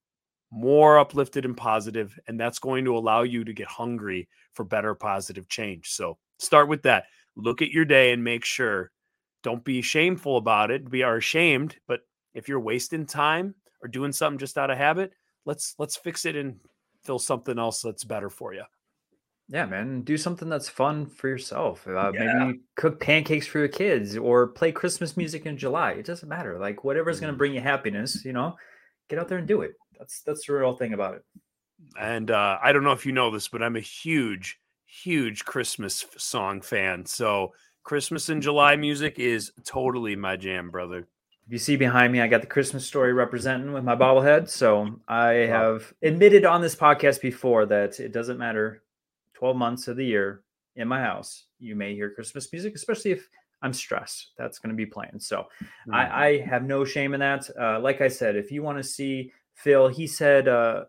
more 0.52 1.00
uplifted 1.00 1.44
and 1.44 1.56
positive, 1.56 2.16
and 2.28 2.38
that's 2.38 2.60
going 2.60 2.84
to 2.84 2.96
allow 2.96 3.22
you 3.22 3.42
to 3.42 3.52
get 3.52 3.66
hungry 3.66 4.28
for 4.54 4.62
better 4.62 4.94
positive 4.94 5.48
change. 5.48 5.88
So 5.90 6.16
start 6.38 6.68
with 6.68 6.84
that. 6.84 7.06
Look 7.34 7.60
at 7.60 7.72
your 7.72 7.84
day 7.84 8.12
and 8.12 8.22
make 8.22 8.44
sure. 8.44 8.92
Don't 9.48 9.64
be 9.64 9.80
shameful 9.80 10.36
about 10.36 10.70
it. 10.70 10.90
We 10.90 11.02
are 11.02 11.16
ashamed, 11.16 11.76
but 11.86 12.00
if 12.34 12.50
you're 12.50 12.60
wasting 12.60 13.06
time 13.06 13.54
or 13.80 13.88
doing 13.88 14.12
something 14.12 14.38
just 14.38 14.58
out 14.58 14.70
of 14.70 14.76
habit, 14.76 15.14
let's 15.46 15.74
let's 15.78 15.96
fix 15.96 16.26
it 16.26 16.36
and 16.36 16.60
fill 17.02 17.18
something 17.18 17.58
else 17.58 17.80
that's 17.80 18.04
better 18.04 18.28
for 18.28 18.52
you. 18.52 18.64
Yeah, 19.48 19.64
man. 19.64 20.02
Do 20.02 20.18
something 20.18 20.50
that's 20.50 20.68
fun 20.68 21.06
for 21.06 21.28
yourself. 21.28 21.88
Uh, 21.88 22.12
yeah. 22.12 22.44
Maybe 22.44 22.60
cook 22.76 23.00
pancakes 23.00 23.46
for 23.46 23.58
your 23.58 23.68
kids 23.68 24.18
or 24.18 24.48
play 24.48 24.70
Christmas 24.70 25.16
music 25.16 25.46
in 25.46 25.56
July. 25.56 25.92
It 25.92 26.04
doesn't 26.04 26.28
matter. 26.28 26.58
Like 26.58 26.84
whatever's 26.84 27.16
mm-hmm. 27.16 27.24
going 27.24 27.34
to 27.34 27.38
bring 27.38 27.54
you 27.54 27.62
happiness, 27.62 28.26
you 28.26 28.34
know, 28.34 28.54
get 29.08 29.18
out 29.18 29.28
there 29.28 29.38
and 29.38 29.48
do 29.48 29.62
it. 29.62 29.76
That's 29.98 30.20
that's 30.20 30.46
the 30.46 30.52
real 30.52 30.74
thing 30.74 30.92
about 30.92 31.14
it. 31.14 31.24
And 31.98 32.30
uh, 32.30 32.58
I 32.62 32.72
don't 32.72 32.84
know 32.84 32.92
if 32.92 33.06
you 33.06 33.12
know 33.12 33.30
this, 33.30 33.48
but 33.48 33.62
I'm 33.62 33.76
a 33.76 33.80
huge, 33.80 34.58
huge 34.84 35.46
Christmas 35.46 36.04
song 36.18 36.60
fan. 36.60 37.06
So 37.06 37.54
Christmas 37.88 38.28
in 38.28 38.42
July 38.42 38.76
music 38.76 39.18
is 39.18 39.50
totally 39.64 40.14
my 40.14 40.36
jam, 40.36 40.68
brother. 40.68 41.08
If 41.46 41.52
you 41.52 41.56
see 41.56 41.74
behind 41.74 42.12
me, 42.12 42.20
I 42.20 42.26
got 42.26 42.42
the 42.42 42.46
Christmas 42.46 42.86
story 42.86 43.14
representing 43.14 43.72
with 43.72 43.82
my 43.82 43.96
bobblehead. 43.96 44.50
So 44.50 45.00
I 45.08 45.30
have 45.48 45.94
admitted 46.02 46.44
on 46.44 46.60
this 46.60 46.76
podcast 46.76 47.22
before 47.22 47.64
that 47.64 47.98
it 47.98 48.12
doesn't 48.12 48.36
matter 48.36 48.82
12 49.36 49.56
months 49.56 49.88
of 49.88 49.96
the 49.96 50.04
year 50.04 50.42
in 50.76 50.86
my 50.86 51.00
house, 51.00 51.44
you 51.60 51.74
may 51.74 51.94
hear 51.94 52.10
Christmas 52.10 52.52
music, 52.52 52.74
especially 52.74 53.12
if 53.12 53.26
I'm 53.62 53.72
stressed. 53.72 54.32
That's 54.36 54.58
going 54.58 54.68
to 54.70 54.76
be 54.76 54.84
playing. 54.84 55.18
So 55.18 55.38
mm-hmm. 55.38 55.94
I, 55.94 56.26
I, 56.26 56.38
have 56.40 56.64
no 56.64 56.84
shame 56.84 57.14
in 57.14 57.20
that. 57.20 57.48
Uh, 57.58 57.80
like 57.80 58.02
I 58.02 58.08
said, 58.08 58.36
if 58.36 58.52
you 58.52 58.62
want 58.62 58.76
to 58.76 58.84
see 58.84 59.32
Phil, 59.54 59.88
he 59.88 60.06
said 60.06 60.46
uh, 60.46 60.84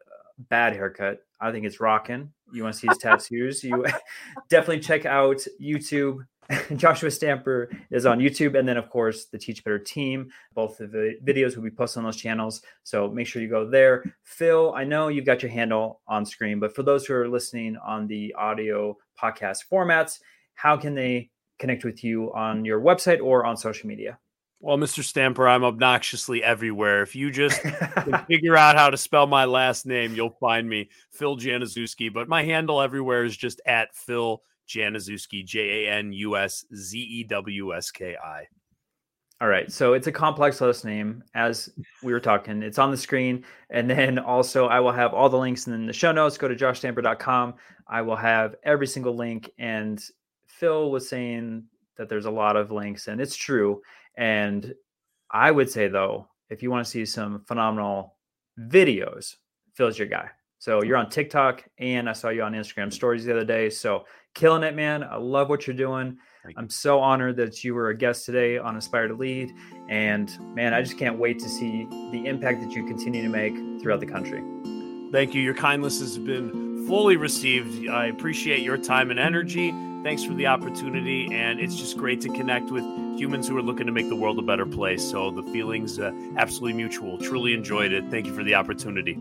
bad 0.49 0.73
haircut. 0.73 1.19
I 1.39 1.53
think 1.53 1.65
it's 1.65 1.79
rocking. 1.79 2.33
You 2.51 2.63
want 2.63 2.75
to 2.75 2.79
see 2.81 2.87
his 2.87 2.97
tattoos? 2.97 3.63
You 3.63 3.85
definitely 4.49 4.81
check 4.81 5.05
out 5.05 5.37
YouTube. 5.61 6.25
Joshua 6.75 7.11
Stamper 7.11 7.69
is 7.91 8.05
on 8.05 8.19
YouTube, 8.19 8.57
and 8.57 8.67
then 8.67 8.77
of 8.77 8.89
course 8.89 9.25
the 9.25 9.37
Teach 9.37 9.63
Better 9.63 9.79
team. 9.79 10.29
Both 10.53 10.79
of 10.79 10.91
the 10.91 11.15
videos 11.23 11.55
will 11.55 11.63
be 11.63 11.69
posted 11.69 11.99
on 11.99 12.05
those 12.05 12.17
channels, 12.17 12.61
so 12.83 13.09
make 13.09 13.27
sure 13.27 13.41
you 13.41 13.49
go 13.49 13.69
there. 13.69 14.03
Phil, 14.23 14.73
I 14.75 14.83
know 14.83 15.09
you've 15.09 15.25
got 15.25 15.43
your 15.43 15.51
handle 15.51 16.01
on 16.07 16.25
screen, 16.25 16.59
but 16.59 16.75
for 16.75 16.83
those 16.83 17.05
who 17.05 17.13
are 17.13 17.27
listening 17.27 17.77
on 17.77 18.07
the 18.07 18.33
audio 18.37 18.97
podcast 19.21 19.65
formats, 19.71 20.19
how 20.55 20.75
can 20.75 20.95
they 20.95 21.29
connect 21.59 21.83
with 21.83 22.03
you 22.03 22.33
on 22.33 22.65
your 22.65 22.81
website 22.81 23.21
or 23.21 23.45
on 23.45 23.55
social 23.55 23.87
media? 23.87 24.17
Well, 24.61 24.77
Mr. 24.77 25.03
Stamper, 25.03 25.47
I'm 25.47 25.63
obnoxiously 25.63 26.43
everywhere. 26.43 27.01
If 27.01 27.15
you 27.15 27.31
just 27.31 27.61
figure 28.27 28.57
out 28.57 28.75
how 28.75 28.89
to 28.89 28.97
spell 28.97 29.25
my 29.25 29.45
last 29.45 29.85
name, 29.85 30.13
you'll 30.13 30.35
find 30.41 30.67
me, 30.67 30.89
Phil 31.11 31.37
Januszewski. 31.37 32.11
But 32.11 32.27
my 32.27 32.43
handle 32.43 32.81
everywhere 32.81 33.23
is 33.23 33.37
just 33.37 33.61
at 33.65 33.95
Phil 33.95 34.41
Januszewski, 34.69 35.45
J 35.45 35.87
A 35.87 35.91
N 35.91 36.13
U 36.13 36.37
S 36.37 36.65
Z 36.73 36.97
E 36.97 37.23
W 37.25 37.75
S 37.75 37.91
K 37.91 38.15
I. 38.15 38.47
All 39.41 39.47
right. 39.47 39.71
So 39.71 39.93
it's 39.93 40.07
a 40.07 40.11
complex 40.11 40.59
last 40.59 40.83
name, 40.83 41.23
as 41.33 41.69
we 42.03 42.11
were 42.11 42.19
talking. 42.19 42.61
It's 42.61 42.77
on 42.77 42.91
the 42.91 42.97
screen. 42.97 43.45
And 43.69 43.89
then 43.89 44.19
also, 44.19 44.67
I 44.67 44.81
will 44.81 44.91
have 44.91 45.13
all 45.13 45.29
the 45.29 45.37
links 45.37 45.65
in 45.65 45.85
the 45.85 45.93
show 45.93 46.11
notes. 46.11 46.37
Go 46.37 46.49
to 46.49 46.55
joshstamper.com. 46.55 47.53
I 47.87 48.01
will 48.01 48.17
have 48.17 48.55
every 48.63 48.87
single 48.87 49.15
link. 49.15 49.49
And 49.57 50.03
Phil 50.45 50.91
was 50.91 51.07
saying 51.07 51.63
that 51.97 52.09
there's 52.09 52.25
a 52.25 52.31
lot 52.31 52.57
of 52.57 52.71
links, 52.71 53.07
and 53.07 53.21
it's 53.21 53.35
true. 53.35 53.81
And 54.15 54.73
I 55.31 55.51
would 55.51 55.69
say, 55.69 55.87
though, 55.87 56.27
if 56.49 56.61
you 56.61 56.69
want 56.69 56.85
to 56.85 56.91
see 56.91 57.05
some 57.05 57.43
phenomenal 57.45 58.17
videos, 58.59 59.35
Phil's 59.73 59.97
your 59.97 60.09
guy. 60.09 60.29
So 60.59 60.83
you're 60.83 60.97
on 60.97 61.09
TikTok, 61.09 61.63
and 61.77 62.09
I 62.09 62.13
saw 62.13 62.29
you 62.29 62.43
on 62.43 62.53
Instagram 62.53 62.91
stories 62.91 63.25
the 63.25 63.31
other 63.31 63.45
day. 63.45 63.69
So 63.69 64.05
killing 64.35 64.63
it, 64.63 64.75
man. 64.75 65.03
I 65.03 65.15
love 65.15 65.49
what 65.49 65.65
you're 65.65 65.75
doing. 65.75 66.17
I'm 66.57 66.69
so 66.69 66.99
honored 66.99 67.37
that 67.37 67.63
you 67.63 67.73
were 67.73 67.89
a 67.89 67.97
guest 67.97 68.25
today 68.25 68.57
on 68.57 68.75
Aspire 68.75 69.07
to 69.07 69.13
Lead. 69.13 69.51
And 69.89 70.29
man, 70.55 70.73
I 70.73 70.81
just 70.81 70.97
can't 70.97 71.17
wait 71.17 71.39
to 71.39 71.49
see 71.49 71.85
the 72.11 72.25
impact 72.25 72.61
that 72.61 72.71
you 72.71 72.85
continue 72.85 73.21
to 73.21 73.29
make 73.29 73.53
throughout 73.81 73.99
the 73.99 74.05
country. 74.05 74.43
Thank 75.11 75.33
you. 75.33 75.41
Your 75.41 75.53
kindness 75.53 75.99
has 75.99 76.17
been 76.17 76.85
fully 76.87 77.17
received. 77.17 77.87
I 77.89 78.07
appreciate 78.07 78.61
your 78.61 78.77
time 78.77 79.11
and 79.11 79.19
energy. 79.19 79.71
Thanks 80.03 80.23
for 80.23 80.33
the 80.33 80.47
opportunity. 80.47 81.29
And 81.33 81.59
it's 81.59 81.75
just 81.75 81.97
great 81.97 82.19
to 82.21 82.29
connect 82.29 82.71
with 82.71 82.83
humans 83.17 83.47
who 83.47 83.57
are 83.57 83.61
looking 83.61 83.85
to 83.85 83.91
make 83.91 84.09
the 84.09 84.15
world 84.15 84.39
a 84.39 84.43
better 84.43 84.65
place. 84.65 85.03
So 85.03 85.31
the 85.31 85.43
feelings 85.43 85.99
uh, 85.99 86.11
absolutely 86.37 86.73
mutual. 86.73 87.17
Truly 87.17 87.53
enjoyed 87.53 87.91
it. 87.91 88.09
Thank 88.09 88.25
you 88.25 88.33
for 88.33 88.43
the 88.43 88.55
opportunity. 88.55 89.17